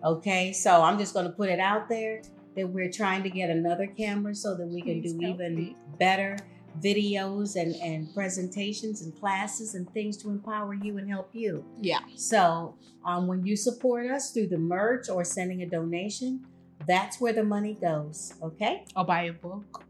Okay, 0.03 0.51
so 0.51 0.81
I'm 0.81 0.97
just 0.99 1.13
going 1.13 1.27
to 1.27 1.31
put 1.31 1.47
it 1.49 1.59
out 1.61 1.87
there 1.87 2.21
that 2.57 2.67
we're 2.67 2.91
trying 2.91 3.23
to 3.23 3.29
get 3.29 3.49
another 3.49 3.87
camera 3.87 4.35
so 4.35 4.55
that 4.57 4.67
we 4.67 4.81
can 4.81 5.01
Please 5.01 5.13
do 5.13 5.27
even 5.27 5.55
me. 5.55 5.75
better 5.97 6.37
videos 6.81 7.55
and, 7.55 7.75
and 7.75 8.13
presentations 8.13 9.01
and 9.01 9.17
classes 9.19 9.75
and 9.75 9.89
things 9.93 10.17
to 10.17 10.29
empower 10.29 10.73
you 10.73 10.97
and 10.97 11.09
help 11.09 11.29
you. 11.33 11.63
yeah. 11.81 11.99
So, 12.15 12.75
um, 13.05 13.27
when 13.27 13.45
you 13.45 13.55
support 13.55 14.09
us 14.09 14.31
through 14.31 14.47
the 14.47 14.57
merch 14.57 15.09
or 15.09 15.23
sending 15.23 15.61
a 15.61 15.65
donation, 15.65 16.45
that's 16.87 17.19
where 17.21 17.33
the 17.33 17.43
money 17.43 17.77
goes. 17.79 18.33
Okay, 18.41 18.85
Or 18.95 19.05
buy 19.05 19.23
a 19.23 19.33
book. 19.33 19.83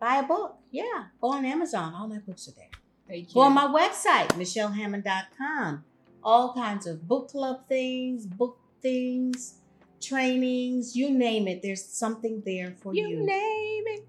buy 0.00 0.16
a 0.16 0.22
book. 0.22 0.56
Yeah, 0.70 1.04
go 1.20 1.28
on 1.32 1.44
Amazon. 1.44 1.94
All 1.94 2.08
my 2.08 2.18
books 2.18 2.48
are 2.48 2.52
there. 2.52 2.70
Thank 3.08 3.28
you. 3.28 3.34
Go 3.34 3.40
on 3.42 3.52
my 3.54 3.66
website, 3.66 4.28
michellehammond.com. 4.28 5.84
All 6.22 6.54
kinds 6.54 6.86
of 6.86 7.06
book 7.06 7.28
club 7.30 7.68
things, 7.68 8.24
book 8.26 8.58
things, 8.80 9.56
trainings, 10.00 10.96
you 10.96 11.10
name 11.10 11.46
it. 11.48 11.60
There's 11.62 11.84
something 11.84 12.42
there 12.46 12.74
for 12.82 12.94
you 12.94 13.06
you. 13.08 13.26
name 13.26 13.84
it. 13.86 14.06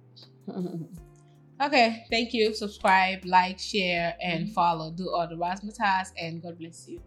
Okay, 1.62 2.06
thank 2.10 2.34
you. 2.34 2.54
Subscribe, 2.54 3.24
like, 3.24 3.60
share, 3.60 4.15
and 4.22 4.46
mm-hmm. 4.46 4.54
follow. 4.54 4.91
Do 4.91 5.10
all 5.10 5.28
the 5.28 5.36
razzmatazz, 5.36 6.12
and 6.20 6.41
God 6.41 6.60
bless 6.60 6.88
you. 6.89 7.00